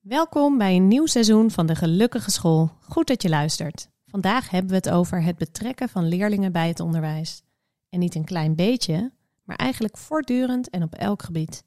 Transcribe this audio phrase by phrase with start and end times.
[0.00, 2.70] Welkom bij een nieuw seizoen van de Gelukkige School.
[2.80, 3.88] Goed dat je luistert.
[4.06, 7.42] Vandaag hebben we het over het betrekken van leerlingen bij het onderwijs.
[7.88, 9.12] En niet een klein beetje,
[9.44, 11.64] maar eigenlijk voortdurend en op elk gebied.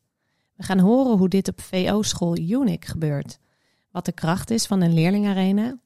[0.55, 3.39] We gaan horen hoe dit op VO-school UNIC gebeurt.
[3.91, 5.79] Wat de kracht is van een leerlingarena.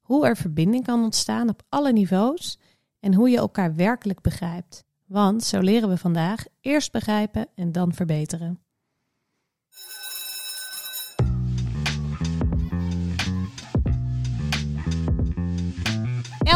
[0.00, 2.58] Hoe er verbinding kan ontstaan op alle niveaus.
[3.00, 4.84] En hoe je elkaar werkelijk begrijpt.
[5.06, 8.65] Want, zo leren we vandaag, eerst begrijpen en dan verbeteren.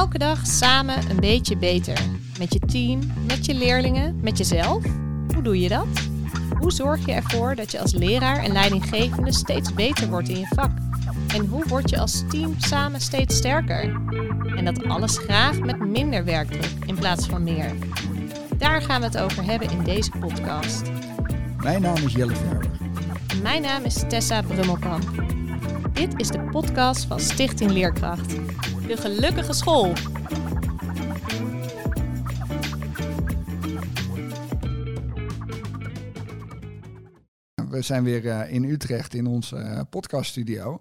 [0.00, 2.00] Elke dag samen een beetje beter.
[2.38, 4.84] Met je team, met je leerlingen, met jezelf.
[5.34, 5.86] Hoe doe je dat?
[6.58, 10.46] Hoe zorg je ervoor dat je als leraar en leidinggevende steeds beter wordt in je
[10.54, 10.70] vak?
[11.34, 14.00] En hoe word je als team samen steeds sterker?
[14.56, 17.72] En dat alles graag met minder werkdruk in plaats van meer.
[18.58, 20.82] Daar gaan we het over hebben in deze podcast.
[21.62, 22.70] Mijn naam is Jelle Verber.
[23.42, 25.08] Mijn naam is Tessa Brummelkamp.
[25.92, 28.34] Dit is de podcast van Stichting Leerkracht.
[28.90, 29.92] De gelukkige school.
[37.68, 40.80] We zijn weer uh, in Utrecht in onze uh, podcaststudio.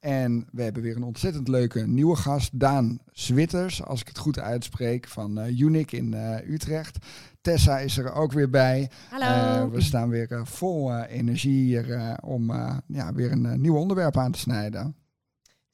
[0.00, 4.38] En we hebben weer een ontzettend leuke nieuwe gast, Daan Zwitters, als ik het goed
[4.38, 6.14] uitspreek, van uh, Unic in
[6.48, 6.98] Utrecht.
[7.40, 8.90] Tessa is er ook weer bij.
[9.10, 9.70] Hallo.
[9.70, 12.52] we staan weer vol energie hier om
[12.86, 14.96] ja, weer een nieuw onderwerp aan te snijden.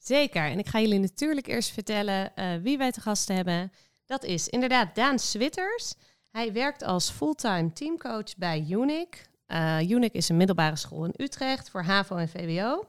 [0.03, 0.43] Zeker.
[0.43, 3.71] En ik ga jullie natuurlijk eerst vertellen uh, wie wij te gast hebben.
[4.05, 5.93] Dat is inderdaad Daan Switters.
[6.31, 9.27] Hij werkt als fulltime teamcoach bij UNIC.
[9.47, 12.85] Uh, UNIC is een middelbare school in Utrecht voor HAVO en VWO.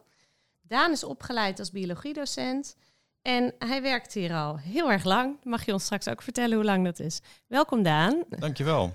[0.63, 2.77] Daan is opgeleid als biologiedocent.
[3.23, 5.37] En hij werkt hier al heel erg lang.
[5.43, 7.21] Mag je ons straks ook vertellen hoe lang dat is?
[7.47, 8.25] Welkom Daan.
[8.29, 8.93] Dankjewel.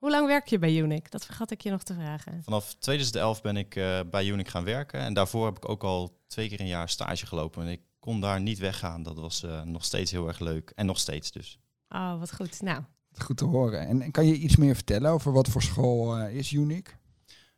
[0.00, 1.10] Hoe lang werk je bij Unic?
[1.10, 2.42] Dat vergat ik je nog te vragen.
[2.42, 5.00] Vanaf 2011 ben ik uh, bij Unic gaan werken.
[5.00, 7.62] En daarvoor heb ik ook al twee keer een jaar stage gelopen.
[7.62, 9.02] En ik kon daar niet weggaan.
[9.02, 10.72] Dat was uh, nog steeds heel erg leuk.
[10.74, 11.58] En nog steeds dus.
[11.88, 12.62] Oh, wat goed.
[12.62, 12.82] Nou.
[13.12, 13.86] Goed te horen.
[13.86, 16.96] En, en kan je iets meer vertellen over wat voor school uh, is Unic?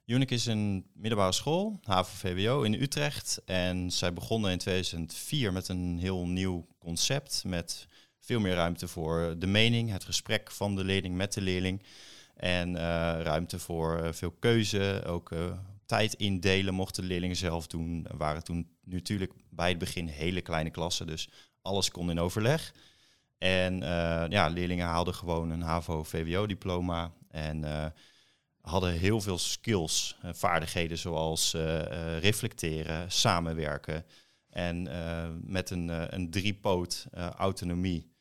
[0.05, 3.43] Unic is een middelbare school, HAVO-VWO in Utrecht.
[3.45, 7.43] En zij begonnen in 2004 met een heel nieuw concept.
[7.47, 7.87] Met
[8.19, 11.83] veel meer ruimte voor de mening, het gesprek van de leerling met de leerling.
[12.43, 12.81] En uh,
[13.23, 15.53] ruimte voor uh, veel keuze, ook uh,
[15.87, 18.07] tijd indelen mochten de leerlingen zelf doen.
[18.17, 21.29] Waren toen natuurlijk bij het begin hele kleine klassen, dus
[21.61, 22.75] alles kon in overleg.
[23.39, 23.81] En
[24.31, 27.65] ja, leerlingen haalden gewoon een HAVO-VWO-diploma en
[28.61, 31.53] hadden heel veel skills, vaardigheden zoals
[32.21, 34.05] reflecteren, samenwerken
[34.49, 34.89] en
[35.45, 38.13] met een, een driepoot autonomie,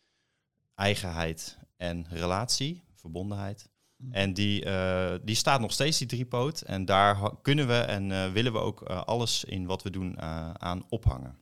[0.75, 3.70] eigenheid en relatie, verbondenheid.
[4.09, 6.61] En die, uh, die staat nog steeds, die driepoot.
[6.61, 10.21] En daar kunnen we en uh, willen we ook uh, alles in wat we doen
[10.61, 11.37] aan ophangen.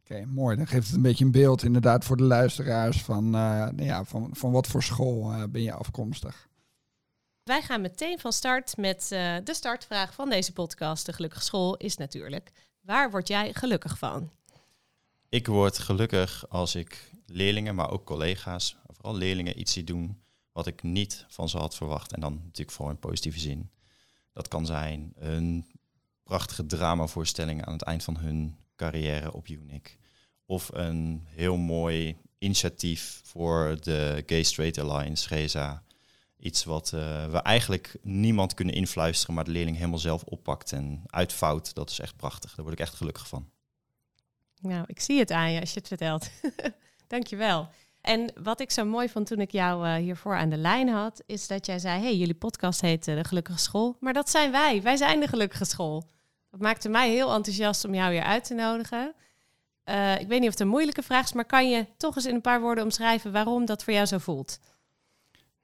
[0.00, 0.56] Oké, okay, mooi.
[0.56, 4.30] Dan geeft het een beetje een beeld inderdaad voor de luisteraars van, nou ja, van,
[4.32, 6.48] van wat voor school ben je afkomstig.
[7.42, 9.06] Wij gaan meteen van start met
[9.44, 11.06] de startvraag van deze podcast.
[11.06, 12.50] De Gelukkige School is natuurlijk,
[12.80, 14.30] waar word jij gelukkig van?
[15.28, 20.20] Ik word gelukkig als ik leerlingen, maar ook collega's, vooral leerlingen iets zie doen
[20.52, 22.12] wat ik niet van ze had verwacht.
[22.12, 23.70] En dan natuurlijk voor een positieve zin.
[24.32, 25.66] Dat kan zijn een
[26.22, 29.98] prachtige dramavoorstelling aan het eind van hun carrière op Unic.
[30.46, 35.82] Of een heel mooi initiatief voor de Gay Straight Alliance, GSA.
[36.36, 41.02] Iets wat uh, we eigenlijk niemand kunnen influisteren, maar de leerling helemaal zelf oppakt en
[41.06, 41.74] uitvouwt.
[41.74, 42.54] Dat is echt prachtig.
[42.54, 43.50] Daar word ik echt gelukkig van.
[44.60, 46.30] Nou, ik zie het aan je als je het vertelt.
[47.06, 47.68] Dankjewel.
[48.00, 51.22] En wat ik zo mooi vond toen ik jou uh, hiervoor aan de lijn had,
[51.26, 53.96] is dat jij zei: hey, jullie podcast heet uh, De Gelukkige School.
[54.00, 54.82] Maar dat zijn wij.
[54.82, 56.08] Wij zijn de Gelukkige School.
[56.50, 59.14] Dat maakte mij heel enthousiast om jou weer uit te nodigen.
[59.84, 62.26] Uh, ik weet niet of het een moeilijke vraag is, maar kan je toch eens
[62.26, 64.58] in een paar woorden omschrijven waarom dat voor jou zo voelt?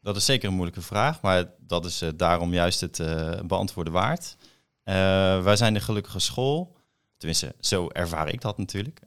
[0.01, 3.03] Dat is zeker een moeilijke vraag, maar dat is daarom juist het
[3.47, 4.37] beantwoorden waard.
[5.43, 6.77] wij zijn de Gelukkige School.
[7.17, 9.01] Tenminste, zo ervaar ik dat natuurlijk.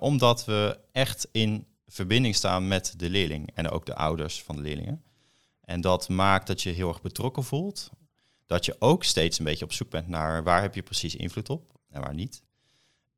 [0.00, 4.62] omdat we echt in verbinding staan met de leerling en ook de ouders van de
[4.62, 5.02] leerlingen.
[5.60, 7.90] En dat maakt dat je heel erg betrokken voelt.
[8.46, 11.48] Dat je ook steeds een beetje op zoek bent naar waar heb je precies invloed
[11.48, 12.42] op en waar niet.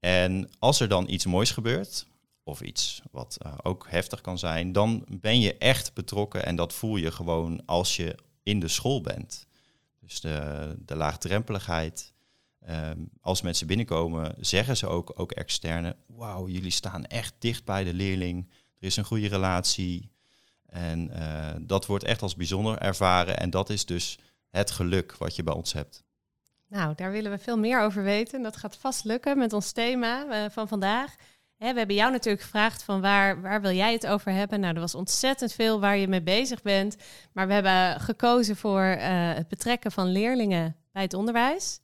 [0.01, 2.07] En als er dan iets moois gebeurt,
[2.43, 6.73] of iets wat uh, ook heftig kan zijn, dan ben je echt betrokken en dat
[6.73, 9.47] voel je gewoon als je in de school bent.
[10.01, 12.13] Dus de, de laagdrempeligheid.
[12.69, 17.85] Um, als mensen binnenkomen, zeggen ze ook, ook externe, wauw, jullie staan echt dicht bij
[17.85, 18.51] de leerling.
[18.81, 20.11] Er is een goede relatie.
[20.67, 23.39] En uh, dat wordt echt als bijzonder ervaren.
[23.39, 24.19] En dat is dus
[24.51, 26.05] het geluk wat je bij ons hebt.
[26.69, 28.43] Nou, daar willen we veel meer over weten.
[28.43, 31.15] Dat gaat vast lukken met ons thema eh, van vandaag.
[31.57, 34.61] We hebben jou natuurlijk gevraagd van waar, waar wil jij het over hebben?
[34.61, 36.97] Nou, er was ontzettend veel waar je mee bezig bent.
[37.33, 41.81] Maar we hebben gekozen voor eh, het betrekken van leerlingen bij het onderwijs.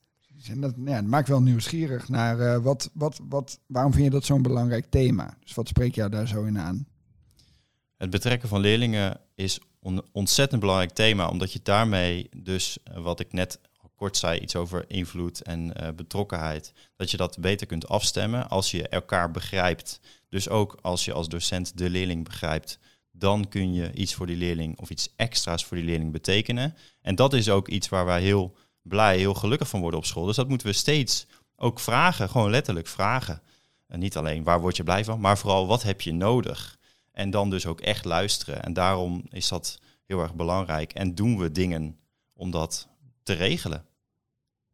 [0.48, 4.24] En dat, dat maakt wel nieuwsgierig naar uh, wat, wat, wat, waarom vind je dat
[4.24, 5.36] zo'n belangrijk thema?
[5.40, 6.86] Dus wat spreek jou daar zo in aan?
[7.96, 13.32] Het betrekken van leerlingen is een ontzettend belangrijk thema, omdat je daarmee dus, wat ik
[13.32, 13.60] net
[13.96, 18.70] kort zei, iets over invloed en uh, betrokkenheid, dat je dat beter kunt afstemmen als
[18.70, 20.00] je elkaar begrijpt.
[20.28, 22.78] Dus ook als je als docent de leerling begrijpt,
[23.10, 26.74] dan kun je iets voor die leerling of iets extra's voor die leerling betekenen.
[27.02, 28.56] En dat is ook iets waar wij heel
[28.88, 30.24] blij, heel gelukkig van worden op school.
[30.24, 33.42] Dus dat moeten we steeds ook vragen, gewoon letterlijk vragen.
[33.86, 36.78] En niet alleen waar word je blij van, maar vooral wat heb je nodig.
[37.12, 38.62] En dan dus ook echt luisteren.
[38.62, 40.92] En daarom is dat heel erg belangrijk.
[40.92, 41.98] En doen we dingen
[42.32, 42.88] om dat
[43.22, 43.84] te regelen.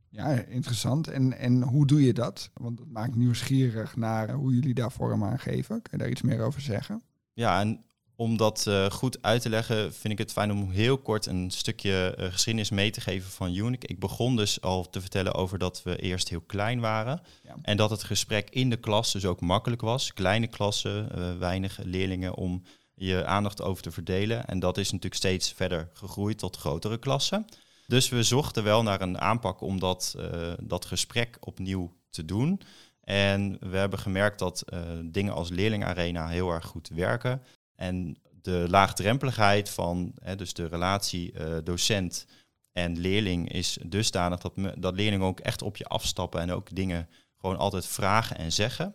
[0.08, 1.08] Ja, interessant.
[1.08, 2.50] En, en hoe doe je dat?
[2.54, 5.82] Want het maakt nieuwsgierig naar hoe jullie daar vorm aan geven.
[5.82, 7.02] Kun je daar iets meer over zeggen?
[7.32, 7.84] Ja, en
[8.22, 11.50] om dat uh, goed uit te leggen, vind ik het fijn om heel kort een
[11.50, 13.86] stukje uh, geschiedenis mee te geven van Unique.
[13.86, 17.22] Ik begon dus al te vertellen over dat we eerst heel klein waren.
[17.42, 17.54] Ja.
[17.62, 20.12] En dat het gesprek in de klas dus ook makkelijk was.
[20.12, 22.62] Kleine klassen, uh, weinig leerlingen om
[22.94, 24.46] je aandacht over te verdelen.
[24.46, 27.46] En dat is natuurlijk steeds verder gegroeid tot grotere klassen.
[27.86, 30.16] Dus we zochten wel naar een aanpak om dat,
[30.60, 32.60] dat gesprek opnieuw te doen.
[33.04, 34.64] En we hebben gemerkt dat
[35.04, 37.42] dingen als leerlingarena heel erg goed werken.
[37.82, 42.26] En de laagdrempeligheid van hè, dus de relatie uh, docent
[42.72, 47.08] en leerling is dusdanig dat, dat leerlingen ook echt op je afstappen en ook dingen
[47.36, 48.94] gewoon altijd vragen en zeggen.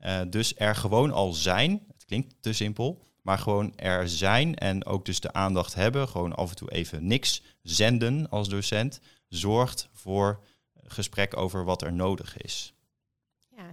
[0.00, 4.84] Uh, dus er gewoon al zijn, het klinkt te simpel, maar gewoon er zijn en
[4.84, 9.88] ook dus de aandacht hebben, gewoon af en toe even niks zenden als docent, zorgt
[9.92, 10.44] voor
[10.84, 12.75] gesprek over wat er nodig is.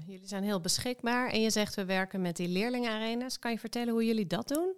[0.05, 3.39] Jullie zijn heel beschikbaar en je zegt we werken met die leerlingenarena's.
[3.39, 4.73] Kan je vertellen hoe jullie dat doen?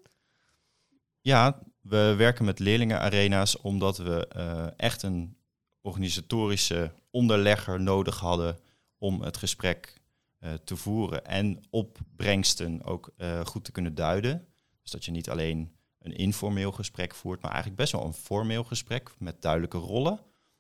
[1.21, 5.37] Ja, we werken met leerlingenarena's omdat we uh, echt een
[5.81, 8.59] organisatorische onderlegger nodig hadden
[8.97, 10.01] om het gesprek
[10.39, 14.47] uh, te voeren en opbrengsten ook uh, goed te kunnen duiden.
[14.81, 18.63] Dus dat je niet alleen een informeel gesprek voert, maar eigenlijk best wel een formeel
[18.63, 20.19] gesprek met duidelijke rollen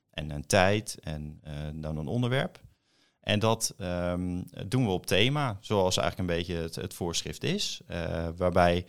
[0.09, 1.41] en een tijd en
[1.75, 2.64] dan een onderwerp.
[3.25, 7.81] En dat um, doen we op thema, zoals eigenlijk een beetje het, voorschrift is.
[7.89, 8.85] Uh, waarbij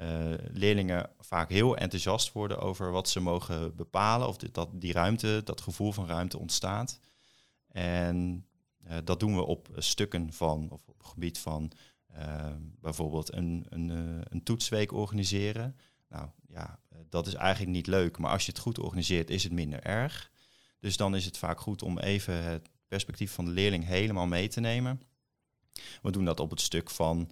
[0.00, 0.08] uh,
[0.52, 4.28] leerlingen vaak heel enthousiast worden over wat ze mogen bepalen.
[4.28, 7.00] Of dit, dat die ruimte, dat gevoel van ruimte ontstaat.
[7.68, 8.46] En
[8.88, 11.72] uh, dat doen we op stukken van, of op het gebied van
[12.80, 13.88] bijvoorbeeld een, een,
[14.28, 15.76] een toetsweek organiseren.
[16.08, 16.78] Nou ja,
[17.08, 18.18] dat is eigenlijk niet leuk.
[18.18, 20.30] Maar als je het goed organiseert, is het minder erg.
[20.80, 24.48] Dus dan is het vaak goed om even het perspectief van de leerling helemaal mee
[24.48, 25.02] te nemen.
[26.02, 27.30] We doen dat op het stuk van,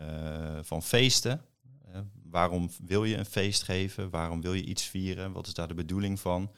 [0.00, 1.40] uh, van feesten.
[1.88, 4.10] Uh, waarom wil je een feest geven?
[4.10, 5.32] Waarom wil je iets vieren?
[5.32, 6.52] Wat is daar de bedoeling van?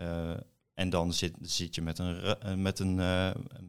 [0.00, 0.36] Uh,
[0.74, 2.94] en dan zit, zit je met een, met een,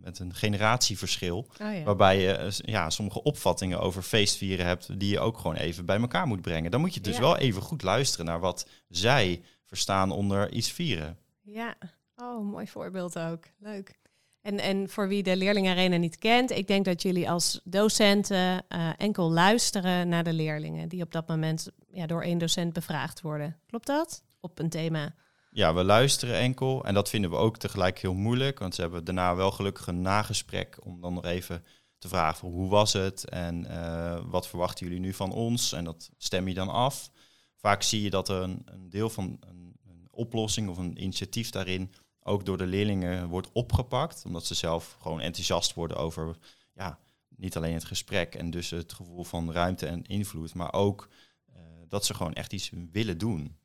[0.01, 1.37] met een generatieverschil.
[1.37, 1.83] Oh ja.
[1.83, 6.27] Waarbij je ja, sommige opvattingen over feestvieren hebt die je ook gewoon even bij elkaar
[6.27, 6.71] moet brengen.
[6.71, 7.21] Dan moet je dus ja.
[7.21, 11.17] wel even goed luisteren naar wat zij verstaan onder iets vieren.
[11.41, 11.75] Ja,
[12.15, 13.45] oh, mooi voorbeeld ook.
[13.59, 13.99] Leuk.
[14.45, 18.89] En, en voor wie de leerlingarena niet kent, ik denk dat jullie als docenten uh,
[18.97, 23.57] enkel luisteren naar de leerlingen die op dat moment ja, door één docent bevraagd worden.
[23.67, 24.23] Klopt dat?
[24.39, 25.15] Op een thema.
[25.51, 29.03] Ja, we luisteren enkel en dat vinden we ook tegelijk heel moeilijk, want ze hebben
[29.03, 31.63] daarna wel gelukkig een nagesprek om dan nog even
[31.97, 35.83] te vragen van hoe was het en uh, wat verwachten jullie nu van ons en
[35.83, 37.09] dat stem je dan af.
[37.55, 41.49] Vaak zie je dat er een, een deel van een, een oplossing of een initiatief
[41.49, 41.91] daarin
[42.27, 44.23] ook door de leerlingen wordt opgepakt.
[44.25, 46.37] Omdat ze zelf gewoon enthousiast worden over
[46.73, 46.99] ja,
[47.35, 51.09] niet alleen het gesprek en dus het gevoel van ruimte en invloed, maar ook
[51.49, 51.55] uh,
[51.87, 53.55] dat ze gewoon echt iets willen doen.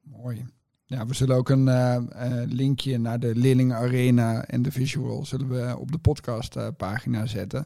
[0.00, 0.46] Mooi.
[0.86, 5.24] Ja, we zullen ook een uh, uh, linkje naar de Leerlingen Arena en de visual
[5.24, 7.64] zullen we op de podcastpagina zetten.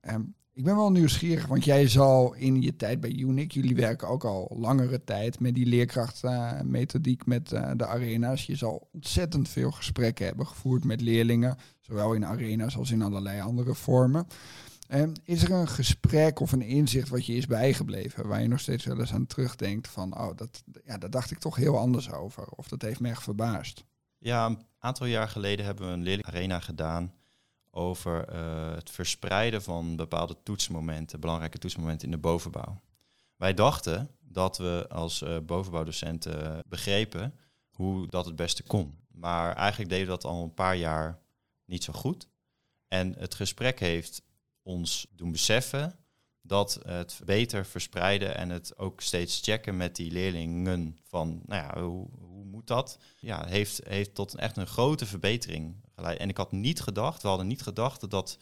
[0.00, 4.08] Um, ik ben wel nieuwsgierig, want jij zal in je tijd bij Unic, jullie werken
[4.08, 8.46] ook al langere tijd met die leerkrachtmethodiek uh, met uh, de arena's.
[8.46, 13.40] Je zal ontzettend veel gesprekken hebben gevoerd met leerlingen, zowel in arena's als in allerlei
[13.40, 14.26] andere vormen.
[14.88, 18.60] Um, is er een gesprek of een inzicht wat je is bijgebleven, waar je nog
[18.60, 22.10] steeds wel eens aan terugdenkt van, oh, dat, ja, daar dacht ik toch heel anders
[22.10, 23.84] over, of dat heeft me echt verbaasd?
[24.18, 27.12] Ja, een aantal jaar geleden hebben we een leerlingarena gedaan
[27.74, 32.80] over uh, het verspreiden van bepaalde toetsmomenten, belangrijke toetsmomenten in de bovenbouw.
[33.36, 37.34] Wij dachten dat we als uh, bovenbouwdocenten begrepen
[37.70, 38.98] hoe dat het beste kon.
[39.08, 41.18] Maar eigenlijk deden we dat al een paar jaar
[41.64, 42.28] niet zo goed.
[42.88, 44.22] En het gesprek heeft
[44.62, 45.96] ons doen beseffen
[46.40, 51.82] dat het beter verspreiden en het ook steeds checken met die leerlingen van, nou ja,
[51.82, 52.08] hoe
[52.62, 52.98] moet dat?
[53.18, 56.18] Ja, heeft, heeft tot een, echt een grote verbetering geleid.
[56.18, 58.38] En ik had niet gedacht, we hadden niet gedacht dat dat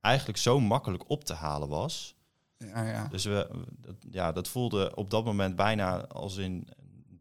[0.00, 2.14] eigenlijk zo makkelijk op te halen was.
[2.58, 3.08] Ja, ja.
[3.08, 3.48] Dus we,
[3.80, 6.68] dat, ja, dat voelde op dat moment bijna als in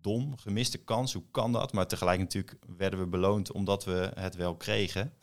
[0.01, 1.13] dom, gemiste kans.
[1.13, 1.73] Hoe kan dat?
[1.73, 5.13] Maar tegelijk natuurlijk werden we beloond omdat we het wel kregen.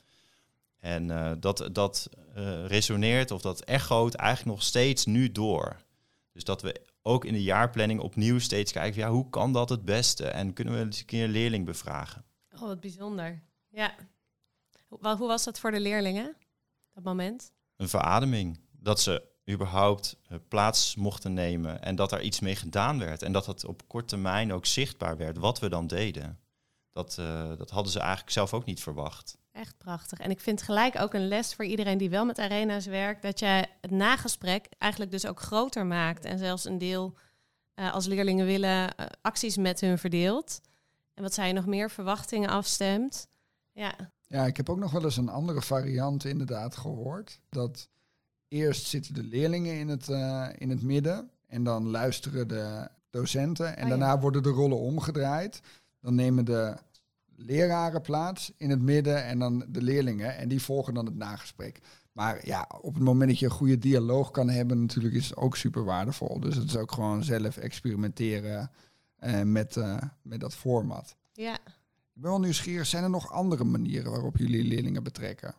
[0.78, 5.76] En uh, dat, dat uh, resoneert of dat echoot eigenlijk nog steeds nu door.
[6.32, 9.85] Dus dat we ook in de jaarplanning opnieuw steeds kijken, ja, hoe kan dat het
[9.85, 10.26] beste?
[10.26, 12.25] En kunnen we eens een keer een leerling bevragen?
[12.54, 13.42] Oh, wat bijzonder.
[13.69, 13.95] Ja.
[14.88, 16.37] Hoe, hoe was dat voor de leerlingen,
[16.95, 17.52] dat moment?
[17.76, 18.61] Een verademing.
[18.71, 23.23] Dat ze überhaupt uh, plaats mochten nemen en dat er iets mee gedaan werd.
[23.23, 26.40] En dat het op korte termijn ook zichtbaar werd wat we dan deden.
[26.90, 29.38] Dat, uh, dat hadden ze eigenlijk zelf ook niet verwacht.
[29.52, 30.19] Echt prachtig.
[30.19, 33.38] En ik vind gelijk ook een les voor iedereen die wel met arena's werkt, dat
[33.38, 36.25] jij het nagesprek eigenlijk dus ook groter maakt.
[36.25, 37.14] En zelfs een deel,
[37.75, 40.61] uh, als leerlingen willen, uh, acties met hun verdeelt.
[41.14, 43.28] En wat zij nog meer verwachtingen afstemt.
[43.73, 43.95] Ja.
[44.26, 47.40] ja, ik heb ook nog wel eens een andere variant inderdaad gehoord.
[47.49, 47.88] Dat
[48.49, 53.66] eerst zitten de leerlingen in het, uh, in het midden en dan luisteren de docenten.
[53.66, 53.88] En Oh ja.
[53.88, 55.61] daarna worden de rollen omgedraaid.
[56.00, 56.76] Dan nemen de
[57.47, 60.37] leraren plaats in het midden en dan de leerlingen.
[60.37, 61.80] En die volgen dan het nagesprek.
[62.12, 65.37] Maar ja, op het moment dat je een goede dialoog kan hebben, natuurlijk is het
[65.37, 66.40] ook super waardevol.
[66.40, 68.70] Dus het is ook gewoon zelf experimenteren
[69.20, 71.16] uh, met, uh, met dat format.
[71.32, 71.54] Ja.
[71.54, 75.54] Ik ben wel nieuwsgierig, zijn er nog andere manieren waarop jullie leerlingen betrekken?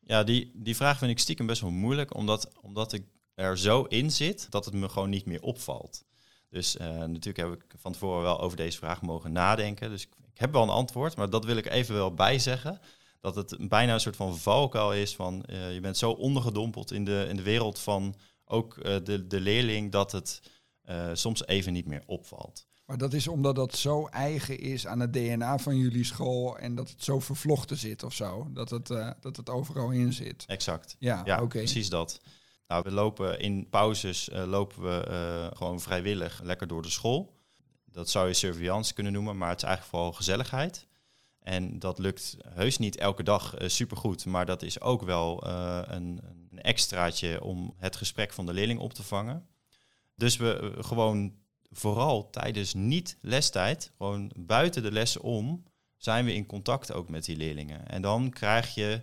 [0.00, 3.82] Ja, die, die vraag vind ik stiekem best wel moeilijk, omdat, omdat ik er zo
[3.82, 6.04] in zit dat het me gewoon niet meer opvalt.
[6.48, 9.90] Dus uh, natuurlijk heb ik van tevoren wel over deze vraag mogen nadenken.
[9.90, 12.80] Dus ik, ik heb wel een antwoord, maar dat wil ik even wel bijzeggen.
[13.20, 17.04] Dat het bijna een soort van valkuil is van uh, je bent zo ondergedompeld in
[17.04, 18.14] de, in de wereld van
[18.44, 20.42] ook uh, de, de leerling dat het
[20.90, 22.66] uh, soms even niet meer opvalt.
[22.86, 26.74] Maar dat is omdat dat zo eigen is aan het DNA van jullie school en
[26.74, 28.48] dat het zo vervlochten zit of zo.
[28.50, 28.86] Dat het,
[29.20, 30.44] dat het overal in zit.
[30.46, 30.96] Exact.
[30.98, 32.20] Ja, precies dat.
[32.66, 37.33] Nou, we lopen in pauzes lopen we gewoon vrijwillig lekker door de school.
[37.94, 40.86] Dat zou je surveillance kunnen noemen, maar het is eigenlijk vooral gezelligheid.
[41.38, 45.80] En dat lukt heus niet elke dag uh, supergoed, maar dat is ook wel uh,
[45.84, 46.20] een,
[46.50, 49.46] een extraatje om het gesprek van de leerling op te vangen.
[50.14, 51.34] Dus we uh, gewoon
[51.70, 55.64] vooral tijdens niet-lestijd, gewoon buiten de lessen om,
[55.96, 57.88] zijn we in contact ook met die leerlingen.
[57.88, 59.00] En dan krijg je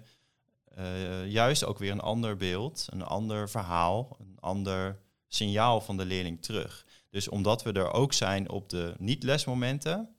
[1.27, 6.41] juist ook weer een ander beeld, een ander verhaal, een ander signaal van de leerling
[6.41, 6.85] terug.
[7.11, 10.15] Dus omdat we er ook zijn op de niet-lesmomenten,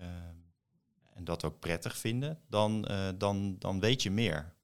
[0.00, 0.06] uh,
[1.14, 4.54] en dat ook prettig vinden, dan, uh, dan, dan weet je meer.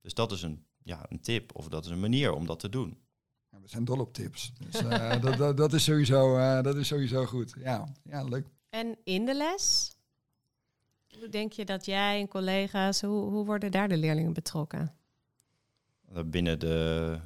[0.00, 2.68] Dus dat is een, ja, een tip of dat is een manier om dat te
[2.68, 2.98] doen.
[3.50, 4.52] Ja, we zijn dol op tips.
[4.58, 7.54] Dus uh, dat, dat, dat, is sowieso, uh, dat is sowieso goed.
[7.58, 8.46] Ja, ja, leuk.
[8.70, 9.94] En in de les?
[11.18, 14.94] Hoe denk je dat jij en collega's, hoe, hoe worden daar de leerlingen betrokken?
[16.24, 17.20] Binnen, de,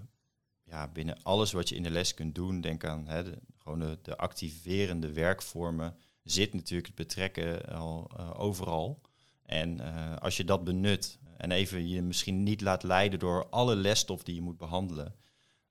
[0.71, 3.79] ja, binnen alles wat je in de les kunt doen, denk aan hè, de, gewoon
[3.79, 9.01] de, de activerende werkvormen, zit natuurlijk het betrekken al uh, overal.
[9.43, 13.77] En uh, als je dat benut en even je misschien niet laat leiden door alle
[13.77, 15.15] lesstof die je moet behandelen,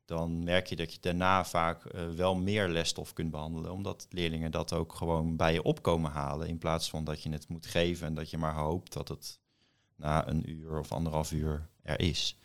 [0.05, 1.83] dan merk je dat je daarna vaak
[2.15, 6.57] wel meer lesstof kunt behandelen, omdat leerlingen dat ook gewoon bij je opkomen halen, in
[6.57, 9.39] plaats van dat je het moet geven en dat je maar hoopt dat het
[9.95, 12.37] na een uur of anderhalf uur er is.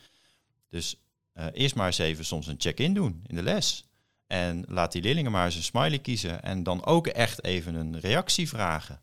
[0.68, 3.88] Dus uh, eerst maar eens even soms een check-in doen in de les.
[4.26, 8.00] En laat die leerlingen maar eens een smiley kiezen en dan ook echt even een
[8.00, 9.00] reactie vragen.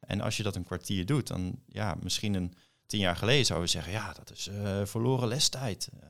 [0.00, 2.54] En als je dat een kwartier doet, dan ja, misschien een
[2.86, 5.88] tien jaar geleden zouden we zeggen, ja, dat is uh, verloren lestijd.
[5.94, 6.00] Uh,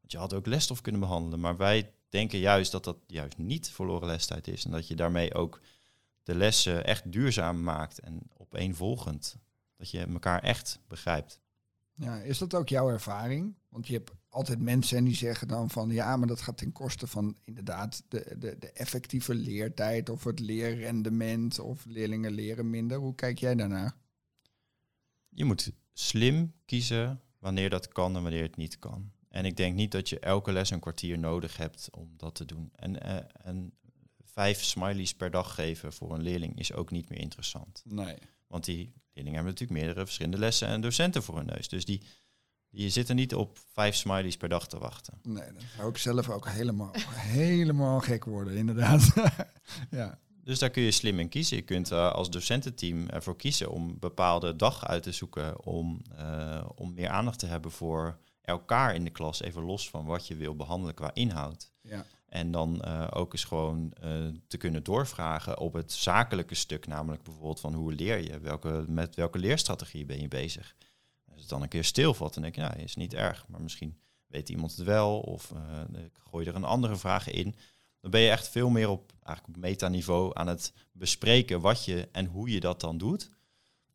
[0.00, 1.40] want je had ook lesstof kunnen behandelen.
[1.40, 4.64] Maar wij denken juist dat dat juist niet verloren lestijd is.
[4.64, 5.60] En dat je daarmee ook
[6.22, 9.36] de lessen echt duurzaam maakt en opeenvolgend.
[9.76, 11.40] Dat je elkaar echt begrijpt.
[11.94, 13.54] Ja, is dat ook jouw ervaring?
[13.68, 17.06] Want je hebt altijd mensen die zeggen dan van ja, maar dat gaat ten koste
[17.06, 22.98] van inderdaad de, de, de effectieve leertijd of het leerrendement of leerlingen leren minder.
[22.98, 23.96] Hoe kijk jij daarnaar?
[25.28, 29.12] Je moet slim kiezen wanneer dat kan en wanneer het niet kan.
[29.28, 32.44] En ik denk niet dat je elke les een kwartier nodig hebt om dat te
[32.44, 32.70] doen.
[32.74, 33.72] En, uh, en
[34.24, 37.82] vijf smileys per dag geven voor een leerling is ook niet meer interessant.
[37.84, 38.16] Nee.
[38.46, 41.68] Want die leerlingen hebben natuurlijk meerdere verschillende lessen en docenten voor hun neus.
[41.68, 42.02] Dus die,
[42.76, 45.18] die zitten niet op vijf smileys per dag te wachten.
[45.22, 49.12] Nee, dan zou ik zelf ook helemaal, helemaal gek worden, inderdaad.
[49.90, 50.18] ja.
[50.44, 51.56] Dus daar kun je slim in kiezen.
[51.56, 55.64] Je kunt uh, als docententeam ervoor kiezen om een bepaalde dag uit te zoeken.
[55.64, 59.42] Om, uh, om meer aandacht te hebben voor elkaar in de klas.
[59.42, 61.72] Even los van wat je wil behandelen qua inhoud.
[61.82, 62.06] Ja.
[62.28, 63.92] En dan uh, ook eens gewoon
[64.46, 66.86] te kunnen doorvragen op het zakelijke stuk.
[66.86, 68.38] Namelijk bijvoorbeeld van hoe leer je?
[68.40, 70.74] Welke, met welke leerstrategie ben je bezig?
[71.36, 73.48] Als het dan een keer stilvalt, dan denk ja, is niet erg.
[73.48, 75.20] Maar misschien weet iemand het wel.
[75.20, 75.52] Of
[76.12, 77.54] gooi er een andere vraag in
[78.06, 82.08] dan ben je echt veel meer op, eigenlijk op metaniveau aan het bespreken wat je
[82.12, 83.30] en hoe je dat dan doet.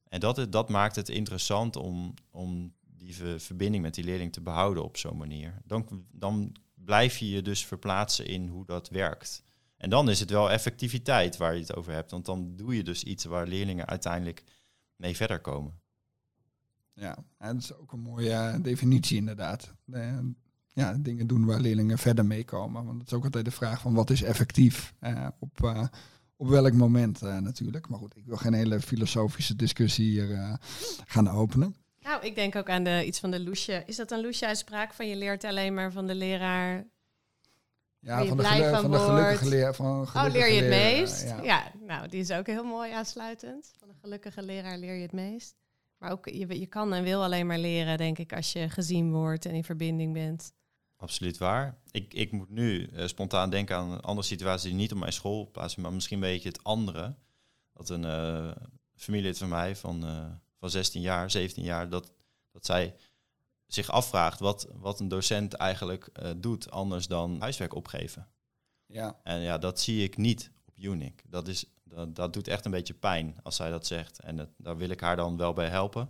[0.07, 4.83] En dat, dat maakt het interessant om, om die verbinding met die leerling te behouden
[4.83, 5.61] op zo'n manier.
[5.65, 9.43] Dan, dan blijf je je dus verplaatsen in hoe dat werkt.
[9.77, 12.11] En dan is het wel effectiviteit waar je het over hebt.
[12.11, 14.43] Want dan doe je dus iets waar leerlingen uiteindelijk
[14.95, 15.80] mee verder komen.
[17.01, 19.73] Ja, dat is ook een mooie definitie inderdaad
[20.73, 22.85] ja, dingen doen waar leerlingen verder meekomen.
[22.85, 25.85] Want dat is ook altijd de vraag van wat is effectief uh, op,
[26.35, 27.89] op welk moment natuurlijk.
[27.89, 30.57] Maar goed, ik wil geen hele filosofische discussie hier
[31.05, 31.75] gaan openen.
[31.99, 33.83] Nou, ik denk ook aan de, iets van de Loesje.
[33.85, 36.85] Is dat een Loesje-uitspraak van je leert alleen maar van de leraar
[37.99, 39.73] ja, van de, van, van de gelukkige leer.
[39.73, 41.23] Van oh, leer je het meest?
[41.23, 41.41] Ja.
[41.41, 41.71] ja.
[41.87, 43.71] nou, die is ook heel mooi aansluitend.
[43.79, 45.55] Van de gelukkige leraar leer je het meest.
[46.01, 49.11] Maar ook, je, je kan en wil alleen maar leren, denk ik, als je gezien
[49.11, 50.53] wordt en in verbinding bent.
[50.95, 51.77] Absoluut waar.
[51.91, 55.13] Ik, ik moet nu uh, spontaan denken aan een andere situatie die niet op mijn
[55.13, 57.15] school plaatsen, maar misschien weet je het andere.
[57.73, 58.51] Dat een uh,
[58.95, 60.25] familielid van mij van, uh,
[60.59, 62.11] van 16 jaar, 17 jaar, dat,
[62.51, 62.95] dat zij
[63.67, 68.27] zich afvraagt wat, wat een docent eigenlijk doet anders dan huiswerk opgeven.
[68.85, 69.19] Ja.
[69.23, 71.23] En ja, dat zie ik niet op Unic.
[71.27, 74.19] Dat, is, dat, dat doet echt een beetje pijn als zij dat zegt.
[74.19, 76.09] En dat, daar wil ik haar dan wel bij helpen.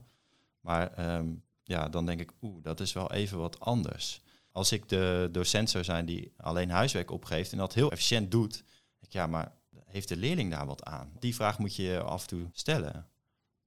[0.60, 4.22] Maar um, ja, dan denk ik, oeh, dat is wel even wat anders.
[4.52, 8.54] Als ik de docent zou zijn die alleen huiswerk opgeeft en dat heel efficiënt doet,
[8.54, 8.66] denk
[9.02, 9.52] ik, ja, maar
[9.86, 11.12] heeft de leerling daar wat aan?
[11.20, 13.08] Die vraag moet je af en toe stellen.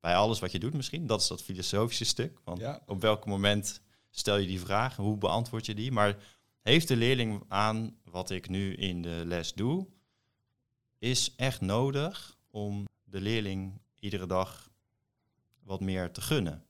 [0.00, 2.40] Bij alles wat je doet misschien, dat is dat filosofische stuk.
[2.44, 3.80] Want op welk moment
[4.10, 5.92] stel je die vraag, hoe beantwoord je die?
[5.92, 6.16] Maar
[6.62, 9.86] heeft de leerling aan wat ik nu in de les doe,
[11.04, 14.70] is echt nodig om de leerling iedere dag
[15.62, 16.64] wat meer te gunnen.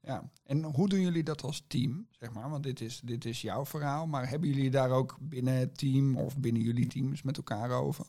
[0.00, 2.50] Ja, en hoe doen jullie dat als team, zeg maar?
[2.50, 6.16] Want dit is, dit is jouw verhaal, maar hebben jullie daar ook binnen het team
[6.16, 8.06] of binnen jullie teams met elkaar over?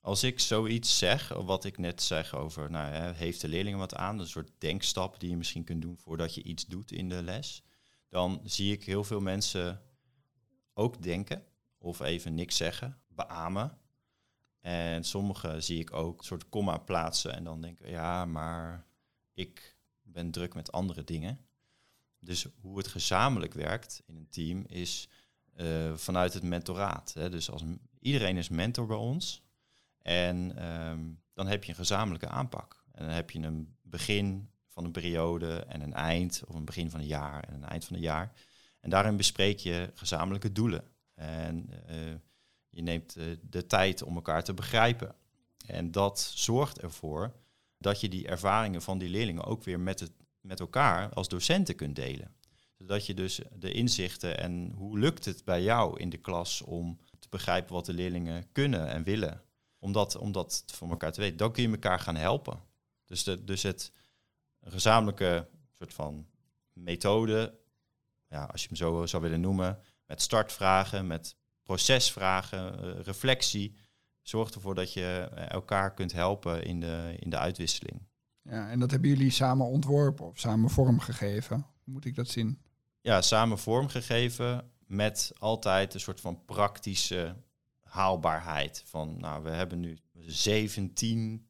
[0.00, 4.18] Als ik zoiets zeg, wat ik net zeg over, nou, heeft de leerling wat aan,
[4.18, 7.62] een soort denkstap die je misschien kunt doen voordat je iets doet in de les,
[8.08, 9.82] dan zie ik heel veel mensen
[10.74, 11.44] ook denken
[11.78, 13.78] of even niks zeggen, beamen.
[14.66, 18.86] En sommigen zie ik ook een soort komma plaatsen en dan denken, ja, maar
[19.34, 21.40] ik ben druk met andere dingen.
[22.18, 25.08] Dus hoe het gezamenlijk werkt in een team is
[25.56, 27.12] uh, vanuit het mentoraat.
[27.12, 27.30] Hè.
[27.30, 27.62] Dus als
[28.00, 29.42] iedereen is mentor bij ons.
[29.98, 32.84] En um, dan heb je een gezamenlijke aanpak.
[32.92, 36.90] En dan heb je een begin van een periode en een eind, of een begin
[36.90, 38.32] van een jaar en een eind van een jaar.
[38.80, 40.84] En daarin bespreek je gezamenlijke doelen.
[41.14, 42.14] En uh,
[42.76, 45.14] je neemt uh, de tijd om elkaar te begrijpen.
[45.66, 47.32] En dat zorgt ervoor
[47.78, 51.74] dat je die ervaringen van die leerlingen ook weer met, het, met elkaar als docenten
[51.74, 52.34] kunt delen.
[52.78, 56.98] Zodat je dus de inzichten en hoe lukt het bij jou in de klas om
[57.18, 59.42] te begrijpen wat de leerlingen kunnen en willen.
[59.78, 60.32] Om dat, om
[60.66, 61.36] voor elkaar te weten.
[61.36, 62.60] Dan kun je elkaar gaan helpen.
[63.04, 63.92] Dus, de, dus het
[64.60, 66.26] gezamenlijke soort van
[66.72, 67.58] methode,
[68.28, 71.36] ja, als je hem zo zou willen noemen, met startvragen, met
[71.66, 73.74] procesvragen, uh, reflectie,
[74.22, 78.02] zorgt ervoor dat je eh, elkaar kunt helpen in de, in de uitwisseling.
[78.42, 81.56] Ja, en dat hebben jullie samen ontworpen of samen vormgegeven?
[81.56, 82.58] Hoe moet ik dat zien?
[83.00, 87.36] Ja, samen vormgegeven met altijd een soort van praktische
[87.82, 88.82] haalbaarheid.
[88.86, 91.46] Van, nou, we hebben nu 17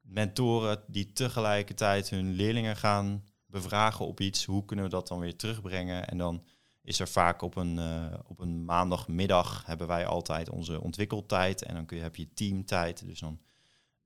[0.00, 4.44] mentoren die tegelijkertijd hun leerlingen gaan bevragen op iets.
[4.44, 6.08] Hoe kunnen we dat dan weer terugbrengen?
[6.08, 6.44] En dan
[6.86, 11.62] is er vaak op een, uh, op een maandagmiddag hebben wij altijd onze ontwikkeltijd.
[11.62, 13.06] En dan kun je, heb je teamtijd.
[13.06, 13.40] Dus dan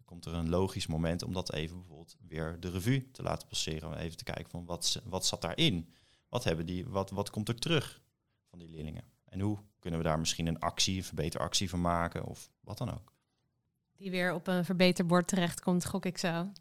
[0.04, 3.96] komt er een logisch moment om dat even bijvoorbeeld weer de revue te laten passeren.
[3.96, 5.94] Even te kijken van wat, wat zat daarin?
[6.28, 8.00] Wat, hebben die, wat, wat komt er terug
[8.50, 9.04] van die leerlingen?
[9.24, 12.92] En hoe kunnen we daar misschien een actie, een verbeteractie van maken of wat dan
[12.92, 13.12] ook?
[13.96, 16.52] Die weer op een verbeterbord terechtkomt, gok ik zo.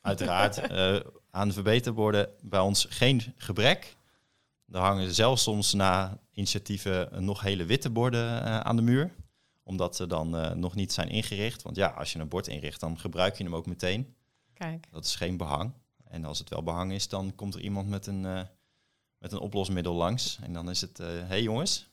[0.00, 0.70] Uiteraard.
[0.70, 3.96] uh, aan verbeterborden bij ons geen gebrek.
[4.72, 9.14] Er hangen zelfs soms na initiatieven nog hele witte borden uh, aan de muur.
[9.62, 11.62] Omdat ze dan uh, nog niet zijn ingericht.
[11.62, 14.14] Want ja, als je een bord inricht, dan gebruik je hem ook meteen.
[14.54, 14.86] Kijk.
[14.90, 15.72] Dat is geen behang.
[16.04, 18.42] En als het wel behang is, dan komt er iemand met een, uh,
[19.18, 20.38] met een oplosmiddel langs.
[20.42, 21.88] En dan is het, hé hey jongens,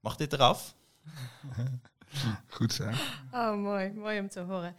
[0.00, 0.74] mag dit eraf?
[2.46, 2.90] Goed zo.
[3.32, 3.92] Oh, mooi.
[3.92, 4.74] Mooi om te horen.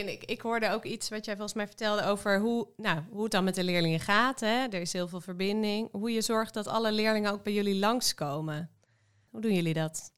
[0.00, 3.22] En ik, ik hoorde ook iets wat jij volgens mij vertelde over hoe, nou, hoe
[3.22, 4.40] het dan met de leerlingen gaat.
[4.40, 4.66] Hè?
[4.66, 5.88] Er is heel veel verbinding.
[5.92, 8.70] Hoe je zorgt dat alle leerlingen ook bij jullie langskomen.
[9.30, 10.12] Hoe doen jullie dat?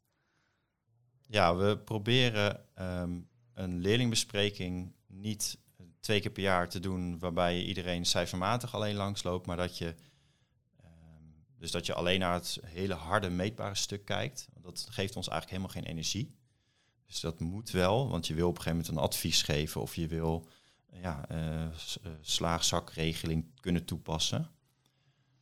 [1.27, 3.21] Ja, we proberen ehm,
[3.55, 5.59] een leerlingbespreking niet
[6.01, 9.95] twee keer per jaar te doen, waarbij iedereen cijfermatig alleen langsloopt, maar dat je,
[10.81, 11.25] ehm,
[11.59, 14.49] dus dat je alleen naar het hele harde meetbare stuk kijkt.
[14.61, 16.38] Dat geeft ons eigenlijk helemaal geen energie.
[17.09, 19.95] Dus dat moet wel, want je wil op een gegeven moment een advies geven of
[19.95, 20.49] je wil
[20.93, 21.67] ja, uh,
[22.21, 24.51] slaagzakregeling kunnen toepassen.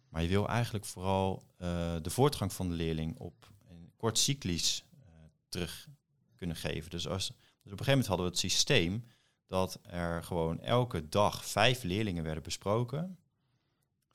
[0.09, 4.85] Maar je wil eigenlijk vooral uh, de voortgang van de leerling op een kort cyclisch
[4.93, 5.05] uh,
[5.49, 5.89] terug
[6.37, 6.91] kunnen geven.
[6.91, 9.05] Dus, als, dus op een gegeven moment hadden we het systeem
[9.47, 13.19] dat er gewoon elke dag vijf leerlingen werden besproken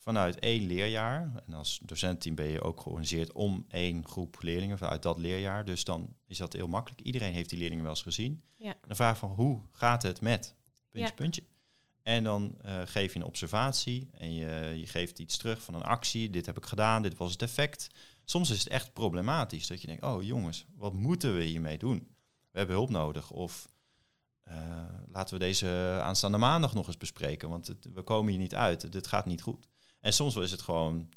[0.04, 1.32] vanuit één leerjaar.
[1.48, 5.66] En als docentteam ben je ook georganiseerd om één groep leerlingen vanuit dat leerjaar.
[5.66, 7.02] Dus dan is dat heel makkelijk.
[7.02, 8.44] Iedereen heeft die leerlingen wel eens gezien.
[8.58, 8.76] Ja.
[8.88, 10.56] Dan vraag van hoe gaat het met?
[10.90, 11.16] Puntje, Ja.
[11.16, 11.44] puntje.
[12.04, 15.84] En dan eh, geef je een observatie en je, je geeft iets terug van een
[15.84, 16.30] actie.
[16.30, 17.88] Dit heb ik gedaan, dit was het effect.
[18.26, 22.08] Soms is het echt problematisch dat je denkt, oh jongens, wat moeten we hiermee doen?
[22.52, 23.68] We hebben hulp nodig of
[24.42, 28.56] eh, laten we deze aanstaande maandag nog eens bespreken, want het- we komen hier niet
[28.56, 28.92] uit.
[28.92, 29.68] Dit gaat niet goed.
[30.02, 31.10] En soms is het gewoon,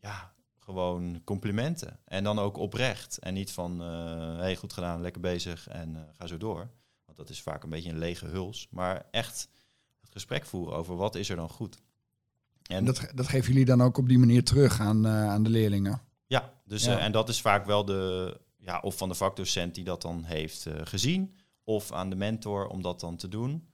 [0.00, 1.98] ja, gewoon complimenten.
[2.04, 3.18] En dan ook oprecht.
[3.18, 6.68] En niet van, eh hey, goed gedaan, lekker bezig en eh, ga zo door.
[7.04, 8.66] Want dat is vaak een beetje een lege huls.
[8.70, 9.48] Maar echt
[10.00, 11.78] het gesprek voeren over wat is er dan goed.
[12.62, 15.50] En dat, dat geven jullie dan ook op die manier terug aan, eh, aan de
[15.50, 16.00] leerlingen.
[16.26, 16.98] Ja, dus, Ja.
[16.98, 20.66] en dat is vaak wel de, ja, of van de vakdocent die dat dan heeft
[20.84, 23.68] gezien, of aan de mentor om dat dan te doen.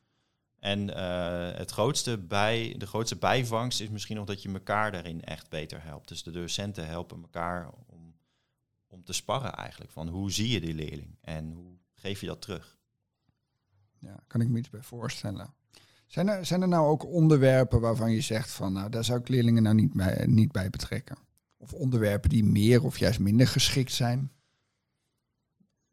[0.62, 5.25] En eh, het grootste bij, de grootste bijvangst is misschien nog dat je elkaar daarin
[5.25, 6.09] echt beter helpt.
[6.09, 8.14] Dus de docenten helpen elkaar om,
[8.87, 9.90] om te sparren eigenlijk.
[9.90, 12.79] Van hoe zie je die leerling en hoe geef je dat terug?
[13.98, 15.55] Ja, kan ik me iets bij voorstellen.
[16.07, 19.29] Zijn er, zijn er nou ook onderwerpen waarvan je zegt van, nou, daar zou ik
[19.29, 21.16] leerlingen nou niet bij, niet bij betrekken?
[21.57, 24.33] Of onderwerpen die meer of juist minder geschikt zijn?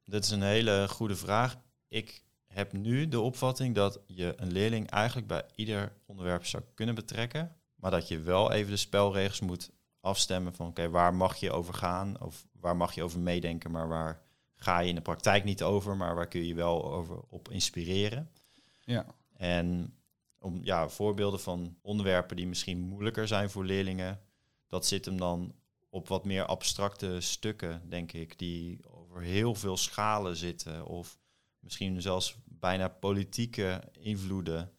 [0.04, 1.58] Dit is een hele goede vraag.
[1.88, 6.96] Ik heb nu de opvatting dat je een leerling eigenlijk bij ieder onderwerp zou kunnen
[6.96, 7.56] betrekken.
[7.76, 11.74] Maar dat je wel even de spelregels moet afstemmen van oké, waar mag je over
[11.74, 12.22] gaan?
[12.22, 14.22] Of waar mag je over meedenken, maar waar
[14.56, 17.50] ga je in de praktijk niet over, maar waar kun je je wel over op
[17.50, 18.32] inspireren?
[18.80, 19.06] Ja.
[19.34, 19.94] En
[20.40, 24.20] om ja, voorbeelden van onderwerpen die misschien moeilijker zijn voor leerlingen,
[24.68, 25.56] dat zit hem dan
[25.90, 30.86] op wat meer abstracte stukken, denk ik, die over heel veel schalen zitten.
[30.86, 31.19] Of
[31.60, 34.72] misschien zelfs bijna politieke invloeden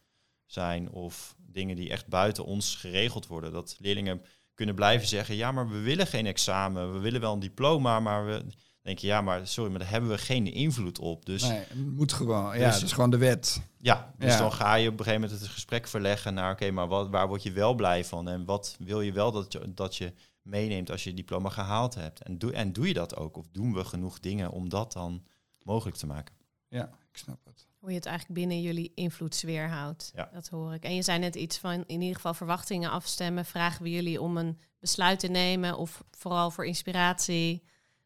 [0.46, 0.90] zijn.
[0.90, 3.52] Of dingen die echt buiten ons geregeld worden.
[3.52, 4.22] Dat leerlingen
[4.54, 6.92] kunnen blijven zeggen, ja, maar we willen geen examen.
[6.92, 8.44] We willen wel een diploma, maar we
[8.82, 11.26] denken, ja, maar sorry, maar daar hebben we geen invloed op.
[11.26, 12.58] Dus Nee, het moet gewoon.
[12.58, 13.62] Ja, Dus- dat is gewoon de wet.
[13.78, 14.38] ja, dus Ja.
[14.38, 17.28] dan ga je op een gegeven moment het gesprek verleggen naar, oké, maar wat, waar
[17.28, 18.28] word je wel blij van?
[18.28, 20.12] En wat wil je wel dat je, dat je
[20.42, 22.22] meeneemt als je je diploma gehaald hebt?
[22.22, 23.36] En doe, en doe je dat ook?
[23.36, 25.24] Of doen we genoeg dingen om dat dan
[25.62, 26.34] mogelijk te maken?
[26.70, 27.66] Ja, ik snap het.
[27.78, 30.10] Hoe je het eigenlijk binnen jullie invloedssfeer houdt.
[30.14, 30.30] Ja.
[30.32, 30.84] Dat hoor ik.
[30.84, 33.44] En je zei net iets van in ieder geval verwachtingen afstemmen.
[33.44, 37.62] Vragen we jullie om een besluit te nemen of vooral voor inspiratie?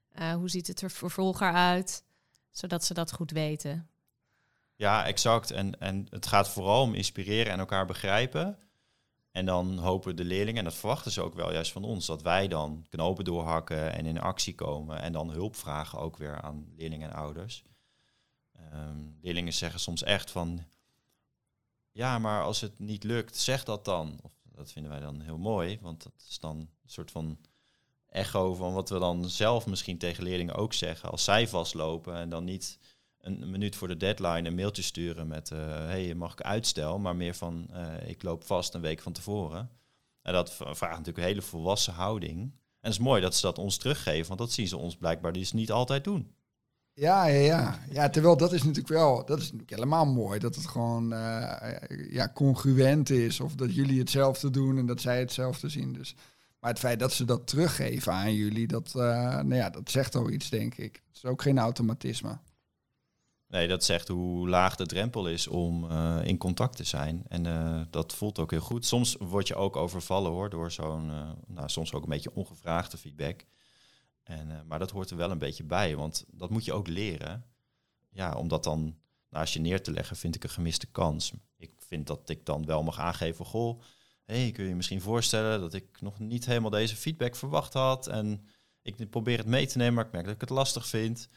[0.08, 2.04] Eh, hoe ziet het er vervolger uit?
[2.50, 3.88] Zodat ze dat goed weten.
[4.76, 5.50] Ja, exact.
[5.50, 8.58] En, en het gaat vooral om inspireren en elkaar begrijpen.
[9.30, 12.22] En dan hopen de leerlingen, en dat verwachten ze ook wel juist van ons, dat
[12.22, 15.00] wij dan knopen doorhakken en in actie komen.
[15.00, 17.64] En dan hulp vragen ook weer aan leerlingen en ouders.
[18.58, 20.64] Ehm, leerlingen zeggen soms echt van,
[21.90, 24.18] ja, maar als het niet lukt, zeg dat dan.
[24.22, 27.38] Of, dat vinden wij dan heel mooi, want dat is dan een soort van
[28.08, 31.10] echo van wat we dan zelf misschien tegen leerlingen ook zeggen.
[31.10, 32.78] Als zij vastlopen en dan niet
[33.18, 37.16] een minuut voor de deadline een mailtje sturen met eh hey, mag ik uitstel, maar
[37.16, 39.70] meer van eh, ik loop vast een week van tevoren.
[40.22, 42.40] En dat vraagt natuurlijk een hele volwassen houding.
[42.40, 45.32] En het is mooi dat ze dat ons teruggeven, want dat zien ze ons blijkbaar
[45.32, 46.34] dus niet altijd doen.
[46.96, 47.78] Ja, ja, ja.
[47.90, 50.38] ja, terwijl dat is natuurlijk wel, dat is natuurlijk helemaal mooi.
[50.38, 53.40] Dat het gewoon eh, ja, congruent is.
[53.40, 55.92] Of dat jullie hetzelfde doen en dat zij hetzelfde zien.
[55.92, 56.14] Dus.
[56.60, 59.02] Maar het feit dat ze dat teruggeven aan jullie, dat, eh,
[59.34, 61.02] nou ja, dat zegt al iets, denk ik.
[61.06, 62.38] Het is ook geen automatisme.
[63.48, 67.24] Nee, dat zegt hoe laag de drempel is om eh, in contact te zijn.
[67.28, 68.86] En dat voelt ook heel goed.
[68.86, 71.12] Soms word je ook overvallen hoor, door zo'n,
[71.46, 73.44] nou soms ook een beetje ongevraagde feedback.
[74.24, 76.88] En, eh, maar dat hoort er wel een beetje bij, want dat moet je ook
[76.88, 77.44] leren.
[78.10, 78.96] Ja, om dat dan
[79.28, 81.32] naast je neer te leggen, vind ik een gemiste kans.
[81.56, 83.80] Ik vind dat ik dan wel mag aangeven, goh,
[84.24, 88.06] hey, kun je je misschien voorstellen dat ik nog niet helemaal deze feedback verwacht had.
[88.06, 88.46] En
[88.82, 91.28] ik probeer het mee te nemen, maar ik merk dat ik het lastig vind.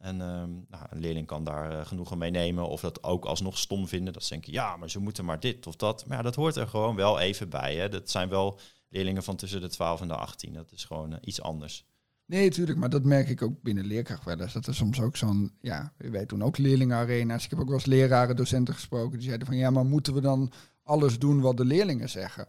[0.00, 3.58] En ehm, nou, een leerling kan daar uh, genoegen mee nemen of dat ook alsnog
[3.58, 4.12] stom vinden.
[4.12, 6.06] Dat ze denken, ja, maar ze moeten maar dit of dat.
[6.06, 7.76] Maar ja, dat hoort er gewoon wel even bij.
[7.76, 7.88] Hè.
[7.88, 10.52] Dat zijn wel leerlingen van tussen de 12 en de 18.
[10.52, 11.84] Dat is gewoon iets anders.
[12.30, 14.52] Nee, natuurlijk, maar dat merk ik ook binnen leerkracht wel eens.
[14.52, 17.44] Dat er soms ook zo'n, ja, wij doen ook leerlingenarena's.
[17.44, 19.18] Ik heb ook wel eens leraren, docenten gesproken.
[19.18, 22.46] Die zeiden van, ja, maar moeten we dan alles doen wat de leerlingen zeggen?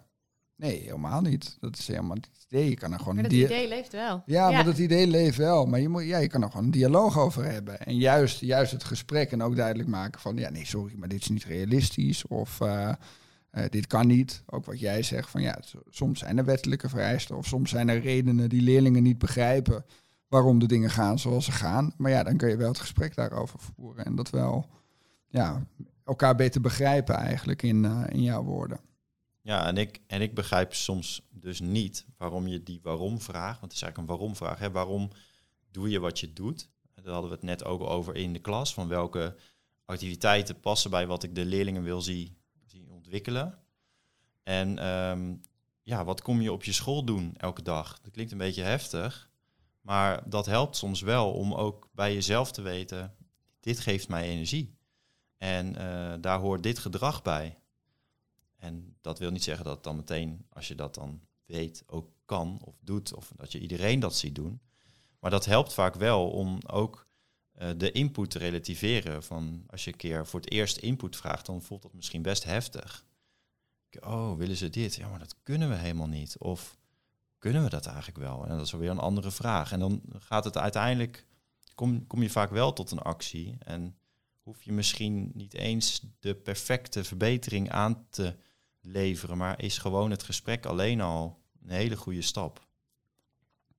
[0.55, 1.57] Nee, helemaal niet.
[1.59, 2.69] Dat is helemaal het idee.
[2.69, 4.23] Je kan er gewoon maar dat idee leeft wel.
[4.25, 5.65] Ja, maar dat idee leeft wel.
[5.65, 7.79] Maar je, moet, ja, je kan er gewoon een dialoog over hebben.
[7.79, 10.37] En juist, juist het gesprek en ook duidelijk maken van...
[10.37, 12.27] ja, nee, sorry, maar dit is niet realistisch.
[12.27, 12.93] Of uh,
[13.51, 14.43] uh, dit kan niet.
[14.45, 15.59] Ook wat jij zegt van ja,
[15.89, 19.85] soms zijn er wettelijke vereisten of soms zijn er redenen die leerlingen niet begrijpen
[20.27, 21.93] waarom de dingen gaan zoals ze gaan.
[21.97, 24.69] Maar ja, dan kun je wel het gesprek daarover voeren en dat wel
[25.27, 25.67] ja,
[26.05, 28.79] elkaar beter begrijpen eigenlijk in, uh, in jouw woorden.
[29.41, 33.71] Ja, en ik, en ik begrijp soms dus niet waarom je die waarom vraag, want
[33.71, 34.59] het is eigenlijk een waarom vraag.
[34.59, 34.71] Hè?
[34.71, 35.09] Waarom
[35.71, 36.69] doe je wat je doet?
[36.95, 39.35] Daar hadden we het net ook over in de klas, van welke
[39.85, 42.35] activiteiten passen bij wat ik de leerlingen wil zien
[43.11, 43.59] ontwikkelen.
[44.43, 45.35] En ehm,
[45.81, 47.99] ja, wat kom je op je school doen elke dag?
[48.01, 49.29] Dat klinkt een beetje heftig,
[49.81, 53.15] maar dat helpt soms wel om ook bij jezelf te weten,
[53.59, 54.75] dit geeft mij energie.
[55.37, 57.57] En uh, daar hoort dit gedrag bij.
[58.57, 62.59] En dat wil niet zeggen dat dan meteen, als je dat dan weet, ook kan
[62.63, 64.61] of doet, of dat je iedereen dat ziet doen.
[65.19, 67.07] Maar dat helpt vaak wel om ook
[67.61, 69.23] uh, de input relativeren.
[69.23, 72.43] Van als je een keer voor het eerst input vraagt, dan voelt dat misschien best
[72.43, 73.05] heftig.
[73.99, 74.95] Oh, willen ze dit?
[74.95, 76.37] Ja, maar dat kunnen we helemaal niet.
[76.37, 76.77] Of
[77.37, 78.45] kunnen we dat eigenlijk wel?
[78.45, 79.71] En dat is weer een andere vraag.
[79.71, 81.25] En dan gaat het uiteindelijk,
[81.75, 83.55] kom, kom je vaak wel tot een actie.
[83.59, 83.97] En
[84.41, 88.35] hoef je misschien niet eens de perfecte verbetering aan te
[88.81, 92.67] leveren, maar is gewoon het gesprek alleen al een hele goede stap.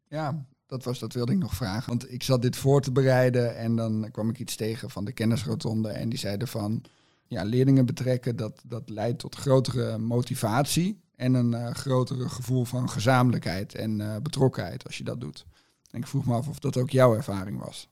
[0.08, 1.88] Ja, dat, was, dat wilde ik nog vragen.
[1.88, 5.12] Want ik zat dit voor te bereiden en dan kwam ik iets tegen van de
[5.12, 5.88] kennisrotonde.
[5.88, 6.82] En die zeiden van,
[7.26, 11.00] ja, leerlingen betrekken, dat, dat leidt tot grotere motivatie.
[11.16, 15.46] En een uh, grotere gevoel van gezamenlijkheid en uh, betrokkenheid als je dat doet.
[15.90, 17.88] En ik vroeg me af of dat ook jouw ervaring was.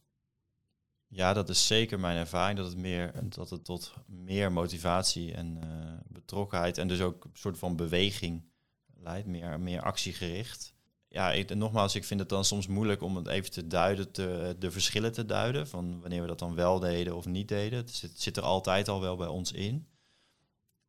[1.07, 2.59] Ja, dat is zeker mijn ervaring.
[2.59, 7.31] Dat het, meer, dat het tot meer motivatie en uh, betrokkenheid en dus ook een
[7.33, 8.43] soort van beweging
[8.95, 9.27] leidt.
[9.27, 10.75] Meer, meer actiegericht
[11.13, 14.57] ja, ik, nogmaals, ik vind het dan soms moeilijk om het even te duiden, te,
[14.59, 15.69] de verschillen te duiden.
[15.69, 17.79] Van wanneer we dat dan wel deden of niet deden.
[17.79, 19.87] Het zit, zit er altijd al wel bij ons in.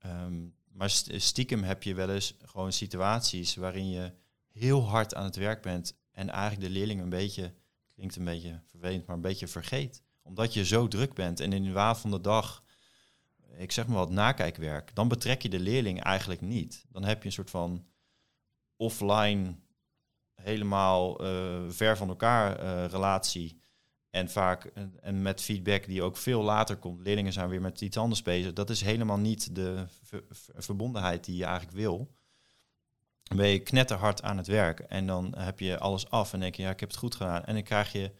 [0.06, 4.14] Um, maar stiekem heb je wel eens gewoon situaties waarin je
[4.52, 5.98] heel hard aan het werk bent.
[6.12, 7.54] En eigenlijk de leerling een beetje,
[7.94, 10.04] klinkt een beetje vervelend, maar een beetje vergeet.
[10.22, 12.64] Omdat je zo druk bent en in de waan van de dag,
[13.58, 16.86] ik zeg maar wat nakijkwerk, dan betrek je de leerling eigenlijk niet.
[16.90, 17.86] Dan heb je een soort van
[18.76, 19.56] offline
[20.44, 23.60] helemaal uh, ver van elkaar uh, relatie.
[24.10, 27.02] En vaak en met feedback die ook veel later komt.
[27.02, 28.54] Leerlingen zijn weer met iets anders bezig.
[28.54, 29.86] Dat is helemaal niet de
[30.56, 32.16] verbondenheid die je eigenlijk wil.
[33.24, 34.80] Dan ben je knetterhard aan het werk.
[34.80, 37.46] En dan heb je alles af en denk je, ja, ik heb het goed gedaan.
[37.46, 38.12] En dan krijg je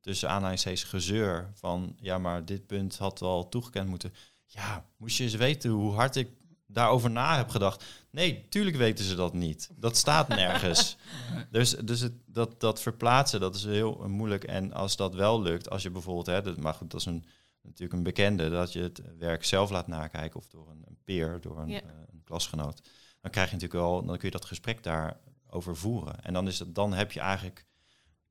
[0.00, 4.14] tussen aanhalingstekens gezeur van, ja, maar dit punt had wel toegekend moeten.
[4.44, 6.28] Ja, moest je eens weten hoe hard ik
[6.74, 7.84] daarover na heb gedacht.
[8.10, 9.70] Nee, tuurlijk weten ze dat niet.
[9.76, 10.96] Dat staat nergens.
[11.50, 14.44] dus dus het, dat, dat verplaatsen, dat is heel moeilijk.
[14.44, 17.24] En als dat wel lukt, als je bijvoorbeeld, hè, dat, maar goed, dat is een,
[17.62, 21.40] natuurlijk een bekende, dat je het werk zelf laat nakijken of door een, een peer,
[21.40, 21.80] door een, eh,
[22.12, 22.82] een, klasgenoot.
[23.20, 26.24] Dan krijg je natuurlijk wel, dan kun je dat gesprek daarover voeren.
[26.24, 27.66] En dan, is het, dan heb je eigenlijk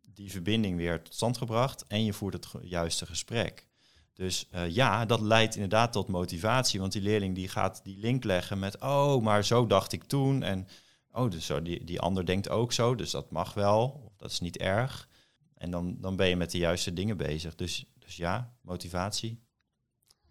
[0.02, 3.68] die verbinding weer tot stand gebracht en je voert het juiste gesprek.
[4.14, 6.80] Dus uh, ja, dat leidt inderdaad tot motivatie.
[6.80, 10.44] Want die leerling die gaat die link leggen met, oh, maar zo dacht ik toen.
[10.44, 10.68] En
[11.12, 14.12] oh, dus zo, die, die ander denkt ook zo, dus dat mag wel.
[14.18, 15.08] Dat is niet erg.
[15.54, 17.56] En dan, dan ben je met de juiste dingen bezig.
[17.56, 19.42] Dus, dus ja, motivatie.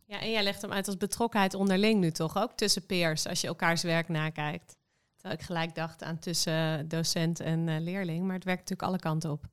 [0.07, 3.41] Ja, en jij legt hem uit als betrokkenheid onderling nu toch ook tussen peers, als
[3.41, 4.77] je elkaars werk nakijkt.
[5.15, 8.99] Terwijl ik gelijk dacht aan tussen docent en uh, leerling, maar het werkt natuurlijk alle
[8.99, 9.45] kanten op.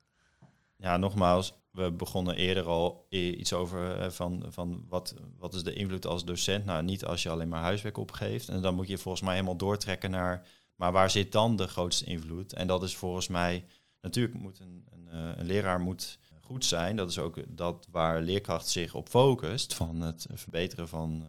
[0.76, 5.74] Ja, nogmaals, we begonnen eerder al iets over uh, van, van wat, wat is de
[5.74, 6.65] invloed als docent.
[6.65, 8.50] Nou, niet als je alleen maar huiswerk opgeeft.
[8.50, 12.06] En dan moet je volgens mij helemaal doortrekken naar, maar waar zit dan de grootste
[12.06, 12.54] invloed?
[12.54, 13.65] En dat is volgens mij,
[14.02, 16.96] natuurlijk moet een, een, uh, een leraar moet goed zijn.
[16.96, 21.28] Dat is ook dat waar leerkracht zich op focust, van het verbeteren van, uh,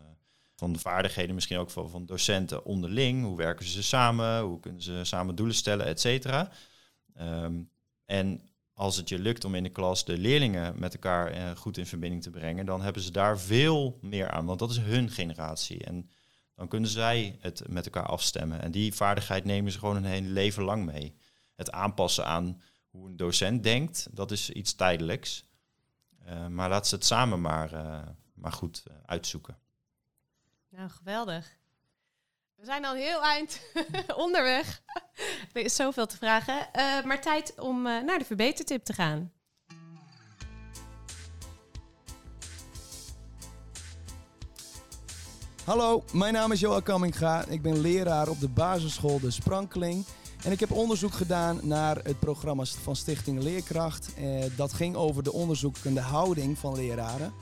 [0.56, 3.24] van de vaardigheden, misschien ook van, van docenten onderling.
[3.24, 4.40] Hoe werken ze samen?
[4.40, 6.50] Hoe kunnen ze samen doelen stellen, et cetera.
[7.20, 7.70] Um,
[8.04, 8.49] en
[8.80, 11.86] als het je lukt om in de klas de leerlingen met elkaar uh, goed in
[11.86, 15.84] verbinding te brengen, dan hebben ze daar veel meer aan, want dat is hun generatie.
[15.84, 16.10] En
[16.54, 18.62] Dan kunnen zij het met elkaar afstemmen.
[18.62, 21.16] En die vaardigheid nemen ze gewoon een hele leven lang mee.
[21.54, 25.44] Het aanpassen aan hoe een docent denkt, dat is iets tijdelijks.
[26.26, 28.02] Uh, maar laat ze het samen maar, uh,
[28.34, 29.58] maar goed uitzoeken.
[30.68, 31.56] Nou, geweldig.
[32.60, 33.60] We zijn al heel eind
[34.24, 34.82] onderweg.
[35.52, 36.68] er is zoveel te vragen.
[37.04, 39.32] maar tijd om naar de verbetertip te gaan.
[45.64, 47.44] Hallo, mijn naam is Johan Kamminga.
[47.44, 50.04] Ik ben leraar op de basisschool De Sprankeling.
[50.44, 54.14] En ik heb onderzoek gedaan naar het programma van Stichting Leerkracht.
[54.14, 57.32] Eh, dat ging over de onderzoekende houding van leraren.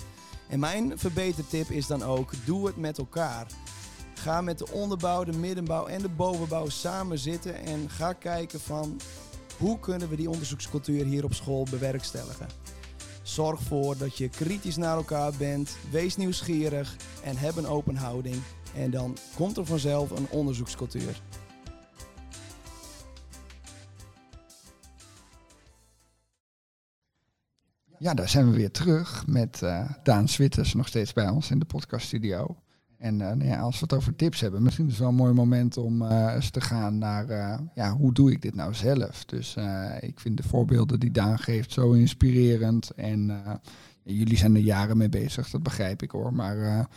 [0.49, 3.47] En mijn verbetertip is dan ook: doe het met elkaar.
[4.23, 9.01] Ga met de onderbouw, de middenbouw en de bovenbouw samen zitten en ga kijken van
[9.59, 12.47] hoe kunnen we die onderzoekscultuur hier op school bewerkstelligen.
[13.23, 18.37] Zorg ervoor dat je kritisch naar elkaar bent, wees nieuwsgierig en heb een open houding.
[18.75, 21.23] En dan komt er vanzelf een onderzoekscultuur.
[27.99, 31.59] Ja, daar zijn we weer terug met uh, Daan Switters nog steeds bij ons in
[31.59, 32.57] de podcaststudio.
[32.99, 35.33] En uh, nou als we het over tips hebben, misschien is het wel een mooi
[35.33, 37.27] moment om uh, eens te gaan naar
[37.75, 39.25] ja, hoe doe ik dit nou zelf.
[39.25, 39.57] Dus
[40.01, 42.91] ik vind de voorbeelden die Daan geeft zo inspirerend.
[42.91, 43.43] En
[44.03, 46.35] jullie zijn er jaren mee bezig, dat begrijp ik hoor.
[46.35, 46.89] Maar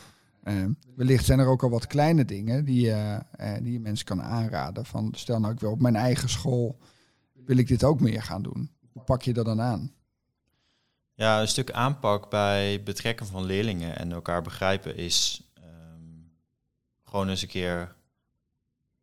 [0.96, 2.92] wellicht zijn er ook al wat kleine dingen die,
[3.62, 4.86] die je mensen kan aanraden.
[4.86, 6.78] Van stel nou ik wil op mijn eigen school,
[7.44, 8.70] wil ik dit ook meer gaan doen.
[8.92, 9.92] Hoe pak je dat dan aan?
[11.14, 15.46] Ja, een stuk aanpak bij betrekken van leerlingen en elkaar begrijpen is
[17.12, 17.94] gewoon eens een keer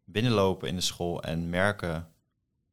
[0.04, 2.10] binnenlopen in de school en merken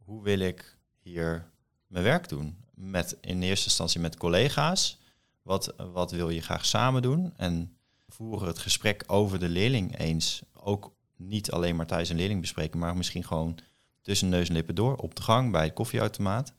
[0.05, 1.51] hoe wil ik hier
[1.87, 2.57] mijn werk doen.
[2.75, 4.99] Met in eerste instantie met collega's.
[5.43, 7.33] Wat, wat wil je graag samen doen?
[7.37, 7.77] En
[8.09, 10.43] voeren het gesprek over de leerling eens.
[10.53, 13.59] Ook niet alleen maar tijdens een leerling bespreken, maar misschien gewoon
[14.03, 16.53] tussen neus en lippen door op de gang bij het koffieautomaat.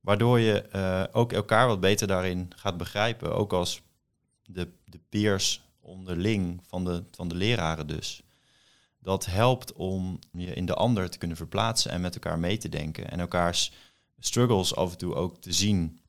[0.00, 3.34] Waardoor je uh, ook elkaar wat beter daarin gaat begrijpen.
[3.34, 3.82] Ook als
[4.44, 8.22] de, de peers onderling van de, van de leraren dus.
[8.98, 12.68] Dat helpt om je in de ander te kunnen verplaatsen en met elkaar mee te
[12.68, 13.10] denken.
[13.10, 13.72] En elkaars
[14.18, 16.00] struggles af en toe ook te zien.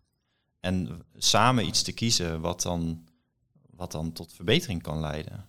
[0.59, 3.03] En samen iets te kiezen wat dan,
[3.75, 5.45] wat dan tot verbetering kan leiden.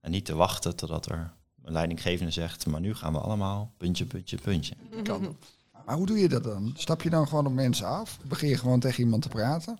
[0.00, 4.04] En niet te wachten totdat er een leidinggevende zegt, maar nu gaan we allemaal puntje,
[4.04, 4.74] puntje, puntje.
[5.02, 5.36] Kan.
[5.84, 6.72] Maar hoe doe je dat dan?
[6.76, 8.18] Stap je dan gewoon op mensen af?
[8.24, 9.78] Begin je gewoon tegen iemand te praten?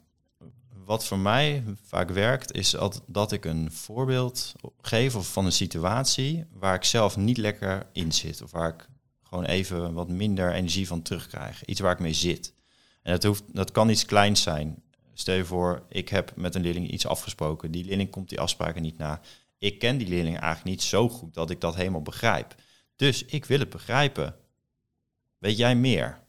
[0.89, 6.45] Wat voor mij vaak werkt, is dat ik een voorbeeld geef of van een situatie
[6.53, 8.43] waar ik zelf niet lekker in zit.
[8.43, 8.89] Of waar ik
[9.23, 11.65] gewoon even wat minder energie van terugkrijg.
[11.65, 12.55] Iets waar ik mee zit.
[13.03, 14.83] En dat, hoeft, dat kan iets kleins zijn.
[15.15, 17.71] Stel je voor, ik heb met een leerling iets afgesproken.
[17.71, 19.21] Die leerling komt die afspraken niet na.
[19.59, 22.55] Ik ken die leerling eigenlijk niet zo goed dat ik dat helemaal begrijp.
[22.97, 24.37] Dus ik wil het begrijpen.
[25.39, 26.27] Weet jij meer?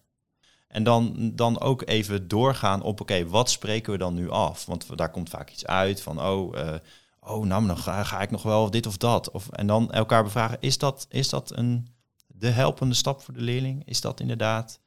[0.69, 4.65] En dan, dan ook even doorgaan op, oké, wat spreken we dan nu af?
[4.65, 6.73] Want daar komt vaak iets uit van, oh, uh,
[7.19, 9.31] oh nou, dan ga, ga, ik nog wel dit of dat.
[9.31, 11.87] Of, en dan elkaar bevragen, is dat, is dat een,
[12.27, 13.85] de helpende stap voor de leerling?
[13.85, 14.79] Is dat inderdaad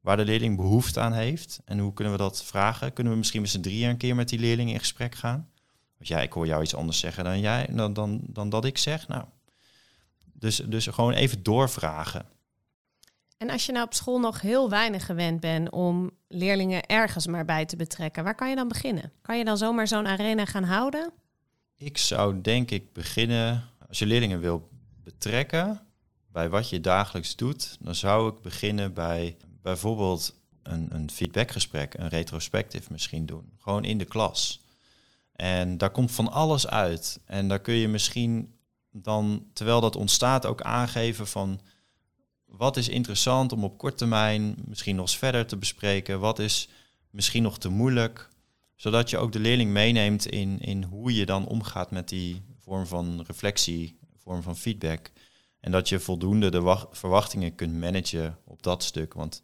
[0.00, 1.60] waar de leerling behoefte aan heeft?
[1.64, 2.92] En hoe kunnen we dat vragen?
[2.92, 5.48] Kunnen we misschien met z'n drieën een keer met die leerling in gesprek gaan?
[5.96, 8.78] Want ja, ik hoor jou iets anders zeggen dan jij, dan, dan, dan dat ik
[8.78, 9.08] zeg.
[9.08, 9.24] Nou,
[10.32, 12.26] dus, dus gewoon even doorvragen.
[13.40, 17.44] En als je nou op school nog heel weinig gewend bent om leerlingen ergens maar
[17.44, 19.12] bij te betrekken, waar kan je dan beginnen?
[19.22, 21.12] Kan je dan zomaar zo'n arena gaan houden?
[21.76, 24.68] Ik zou denk ik beginnen, als je leerlingen wil
[25.04, 25.80] betrekken
[26.32, 32.08] bij wat je dagelijks doet, dan zou ik beginnen bij bijvoorbeeld een, een feedbackgesprek, een
[32.08, 33.52] retrospectief misschien doen.
[33.58, 34.60] Gewoon in de klas.
[35.32, 37.20] En daar komt van alles uit.
[37.24, 38.54] En daar kun je misschien
[38.90, 41.60] dan, terwijl dat ontstaat, ook aangeven van
[42.50, 46.20] wat is interessant om op korte termijn misschien nog eens verder te bespreken?
[46.20, 46.68] Wat is
[47.10, 48.28] misschien nog te moeilijk?
[48.76, 52.86] Zodat je ook de leerling meeneemt in, in hoe je dan omgaat met die vorm
[52.86, 55.10] van reflectie, vorm van feedback.
[55.60, 59.14] En dat je voldoende de verwachtingen kunt managen op dat stuk.
[59.14, 59.42] Want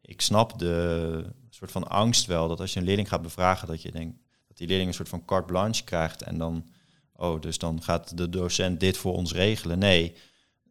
[0.00, 3.82] ik snap de soort van angst wel dat als je een leerling gaat bevragen, dat
[3.82, 6.68] je denkt dat die leerling een soort van carte blanche krijgt en dan,
[7.12, 9.78] oh, dus dan gaat de docent dit voor ons regelen.
[9.78, 10.14] Nee,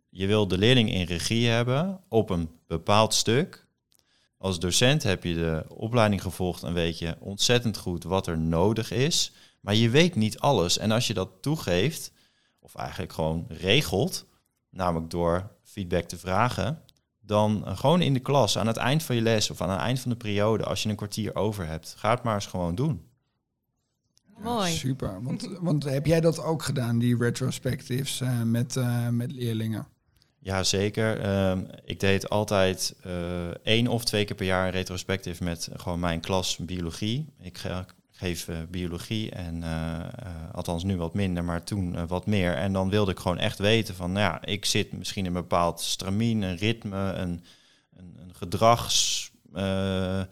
[0.10, 3.68] je wil de leerling in regie hebben op een bepaald stuk.
[4.38, 8.91] Als docent heb je de opleiding gevolgd en weet je ontzettend goed wat er nodig
[8.91, 9.32] is.
[9.60, 10.78] Maar je weet niet alles.
[10.78, 12.12] En als je dat toegeeft,
[12.60, 14.26] of eigenlijk gewoon regelt,
[14.70, 16.82] namelijk door feedback te vragen,
[17.22, 19.99] dan gewoon in de klas aan het eind van je les of aan het eind
[19.99, 23.07] van de periode, als je een kwartier over hebt, ga het maar eens gewoon doen.
[24.38, 24.72] Mooi.
[24.72, 25.24] Super.
[25.24, 29.88] Want, want heb jij dat ook gedaan, die retrospectives eh, met, eh, met leerlingen?
[30.41, 31.19] Ja, zeker.
[31.19, 35.99] Ehm, ik deed altijd eh, één of twee keer per jaar een retrospectief met gewoon
[35.99, 37.33] mijn klas biologie.
[37.41, 39.99] Ik ge- geef eh, biologie en eh,
[40.51, 42.53] althans nu wat minder, maar toen wat meer.
[42.55, 45.41] En dan wilde ik gewoon echt weten van, nou ja, ik zit misschien in een
[45.41, 47.43] bepaald stramien, een ritme, een,
[47.97, 50.29] een, een gedragsvorm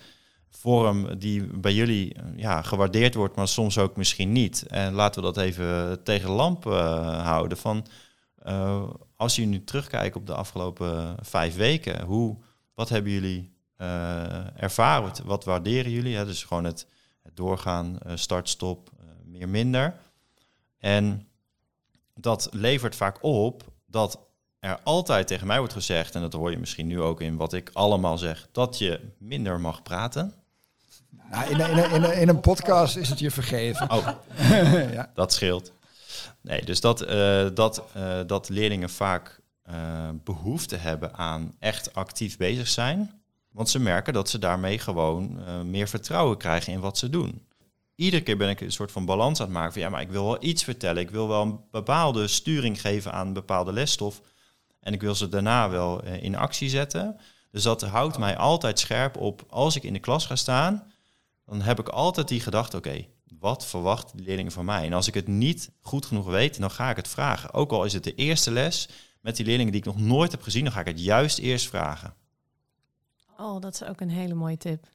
[1.19, 4.63] die bij jullie ja, gewaardeerd wordt, maar soms ook misschien niet.
[4.67, 7.85] En laten we dat even tegen lamp eh, houden van...
[9.17, 12.37] eh, als jullie nu terugkijken op de afgelopen vijf weken, hoe,
[12.73, 15.03] wat hebben jullie eh, ervaren?
[15.03, 16.15] Wat, wat waarderen jullie?
[16.15, 16.25] Hè?
[16.25, 16.87] Dus gewoon het,
[17.23, 19.93] het doorgaan, eh, start, stop, eh, meer, minder.
[20.79, 21.27] En
[22.15, 24.19] dat levert vaak op dat
[24.59, 27.53] er altijd tegen mij wordt gezegd, en dat hoor je misschien nu ook in wat
[27.53, 30.33] ik allemaal zeg, dat je minder mag praten.
[31.29, 33.91] Nou, in, in, in, in een podcast is het je vergeven.
[33.91, 34.07] Oh,
[34.93, 35.11] ja.
[35.13, 35.71] dat scheelt.
[36.41, 42.37] Nee, dus dat, eh, dat, eh, dat leerlingen vaak eh, behoefte hebben aan echt actief
[42.37, 43.21] bezig zijn.
[43.51, 47.45] Want ze merken dat ze daarmee gewoon meer vertrouwen krijgen in wat ze doen.
[47.95, 50.09] Iedere keer ben ik een soort van balans aan het maken van ja, maar ik
[50.09, 51.01] wil wel iets vertellen.
[51.01, 54.21] Ik wil wel een bepaalde sturing geven aan een bepaalde lesstof.
[54.79, 57.19] En ik wil ze daarna wel in actie zetten.
[57.51, 60.91] Dus dat houdt mij altijd scherp op als ik in de klas ga staan.
[61.45, 63.05] Dan heb ik altijd die gedachte, oké,
[63.39, 64.85] wat verwachten de leerlingen van mij?
[64.85, 67.53] En als ik het niet goed genoeg weet, dan ga ik het vragen.
[67.53, 68.89] Ook al is het de eerste les
[69.21, 71.67] met die leerlingen die ik nog nooit heb gezien, dan ga ik het juist eerst
[71.67, 72.13] vragen.
[73.37, 74.87] Oh, dat is ook een hele mooie tip.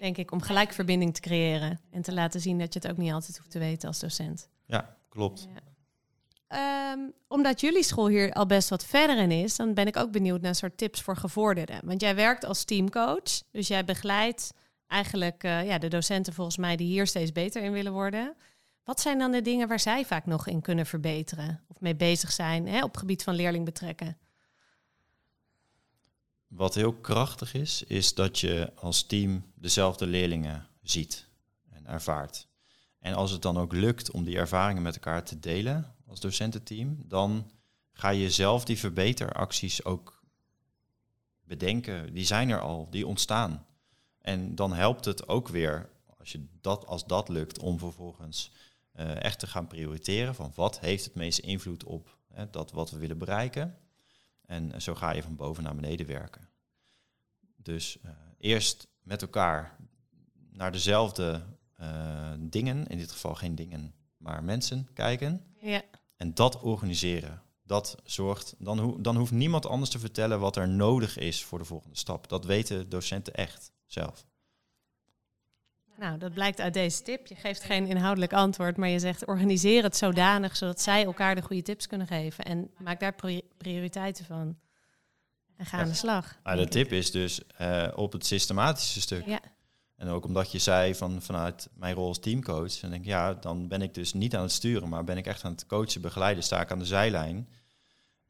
[0.00, 1.80] Denk ik, om gelijk verbinding te creëren.
[1.90, 4.48] En te laten zien dat je het ook niet altijd hoeft te weten als docent.
[4.66, 5.48] Ja, klopt.
[5.54, 5.60] Ja.
[6.46, 10.10] Ehm, omdat jullie school hier al best wat verder in is, dan ben ik ook
[10.10, 11.80] benieuwd naar soort tips voor gevorderden.
[11.84, 14.52] Want jij werkt als teamcoach, dus jij begeleidt
[14.90, 18.36] eigenlijk eh, ja, de docenten volgens mij die hier steeds beter in willen worden.
[18.84, 22.32] Wat zijn dan de dingen waar zij vaak nog in kunnen verbeteren of mee bezig
[22.32, 24.18] zijn hè, op het gebied van leerling betrekken?
[26.46, 31.26] Wat heel krachtig is, is dat je als team dezelfde leerlingen ziet
[31.72, 32.48] en ervaart.
[32.98, 37.02] En als het dan ook lukt om die ervaringen met elkaar te delen als docententeam,
[37.06, 37.50] dan
[37.92, 40.22] ga je zelf die verbeteracties ook
[41.44, 42.14] bedenken.
[42.14, 43.66] Die zijn er al, die ontstaan.
[44.20, 48.52] En dan helpt het ook weer, als, je dat, als dat lukt, om vervolgens
[48.92, 52.90] eh, echt te gaan prioriteren van wat heeft het meeste invloed op hè, dat wat
[52.90, 53.78] we willen bereiken.
[54.46, 56.48] En zo ga je van boven naar beneden werken.
[57.56, 59.76] Dus eh, eerst met elkaar
[60.50, 61.42] naar dezelfde
[61.76, 65.44] eh, dingen, in dit geval geen dingen, maar mensen kijken.
[65.60, 65.82] Ja,
[66.16, 67.42] En dat organiseren.
[67.70, 71.58] Dat zorgt, dan, ho dan hoeft niemand anders te vertellen wat er nodig is voor
[71.58, 72.28] de volgende stap.
[72.28, 74.26] Dat weten docenten echt zelf.
[75.96, 77.26] nou dat blijkt uit deze tip.
[77.26, 81.42] Je geeft geen inhoudelijk antwoord, maar je zegt organiseer het zodanig zodat zij elkaar de
[81.42, 82.44] goede tips kunnen geven.
[82.44, 84.58] En maak daar pri- prioriteiten van.
[85.56, 86.38] En ga aan de slag.
[86.42, 89.26] Nou, de tip is dus eh, op het systematische stuk.
[89.26, 89.40] Ja,
[89.96, 93.34] En ook omdat je zei van, vanuit mijn rol als teamcoach, dan denk ik, ja,
[93.34, 96.00] dan ben ik dus niet aan het sturen, maar ben ik echt aan het coachen,
[96.00, 97.48] begeleiden, sta ik aan de zijlijn.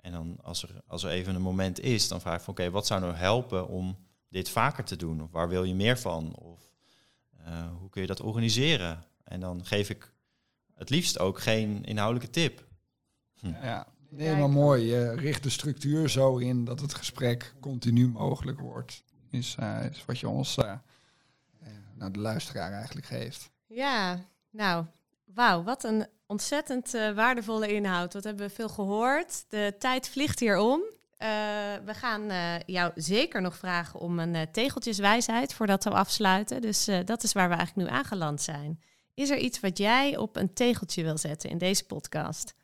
[0.00, 2.70] En dan als er, als er even een moment is, dan vraag ik van, oké,
[2.70, 3.96] wat zou nou helpen om
[4.28, 5.22] dit vaker te doen?
[5.22, 6.34] Of waar wil je meer van?
[6.34, 6.72] Of
[7.44, 9.04] eh, hoe kun je dat organiseren?
[9.24, 10.12] En dan geef ik
[10.74, 12.68] het liefst ook geen inhoudelijke tip.
[13.34, 14.84] Ja, nee, maar mooi.
[14.84, 19.04] Je richt de structuur zo in dat het gesprek continu mogelijk wordt.
[19.30, 20.72] Is, eh, is wat je ons, eh,
[21.60, 23.50] eh, nou, de luisteraar eigenlijk geeft.
[23.66, 24.84] ja nou,
[25.24, 28.12] wauw, wat een ontzettend eh, waardevolle inhoud.
[28.12, 29.44] Wat hebben we veel gehoord.
[29.48, 30.80] De tijd vliegt hier om.
[31.16, 31.28] Eh,
[31.84, 36.60] we gaan eh, jou zeker nog vragen om een tegeltjeswijsheid voordat we afsluiten.
[36.60, 38.80] Dus dat is waar we eigenlijk nu aangeland zijn.
[39.14, 42.54] Is er iets wat jij op een tegeltje wil zetten in deze podcast?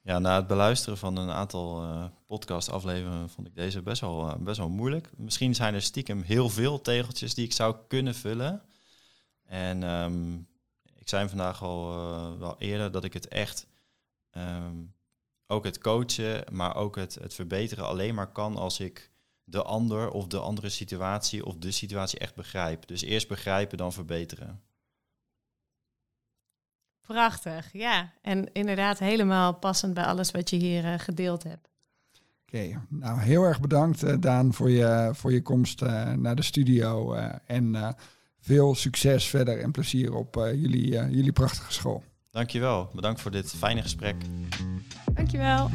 [0.00, 4.58] Ja, na het beluisteren van een aantal eh podcast-afleveringen vond ik deze best wel, best
[4.58, 5.10] wel moeilijk.
[5.16, 8.62] Misschien zijn er stiekem heel veel tegeltjes die ik zou kunnen vullen.
[9.44, 10.36] En ehm,
[11.04, 13.66] ik zei vandaag al eh, wel eerder dat ik het echt,
[14.30, 14.76] ehm,
[15.46, 19.10] ook het coachen, maar ook het, het verbeteren alleen maar kan als ik
[19.44, 22.86] de ander of de andere situatie of de situatie echt begrijp.
[22.86, 24.62] Dus eerst begrijpen, dan verbeteren.
[27.00, 28.12] Prachtig, ja.
[28.22, 31.68] En inderdaad helemaal passend bij alles wat je hier eh, gedeeld hebt.
[32.46, 36.42] Oké, nou heel erg bedankt eh, Daan voor je, voor je komst eh, naar de
[36.42, 37.14] studio.
[37.14, 37.88] eh, en eh,
[38.44, 42.02] veel succes verder en plezier op eh, jullie, eh, jullie prachtige school.
[42.30, 42.90] Dankjewel.
[42.94, 44.16] Bedankt voor dit fijne gesprek.
[45.12, 45.70] Dankjewel.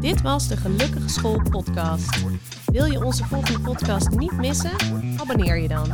[0.00, 2.24] Dit was de Gelukkige School podcast.
[2.64, 4.72] Wil je onze volgende podcast niet missen?
[5.16, 5.88] Abonneer je dan.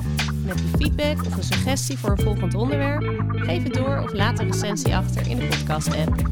[0.45, 3.03] Met je feedback of een suggestie voor een volgend onderwerp?
[3.29, 6.23] Geef het door of laat een recensie achter in de podcast-app.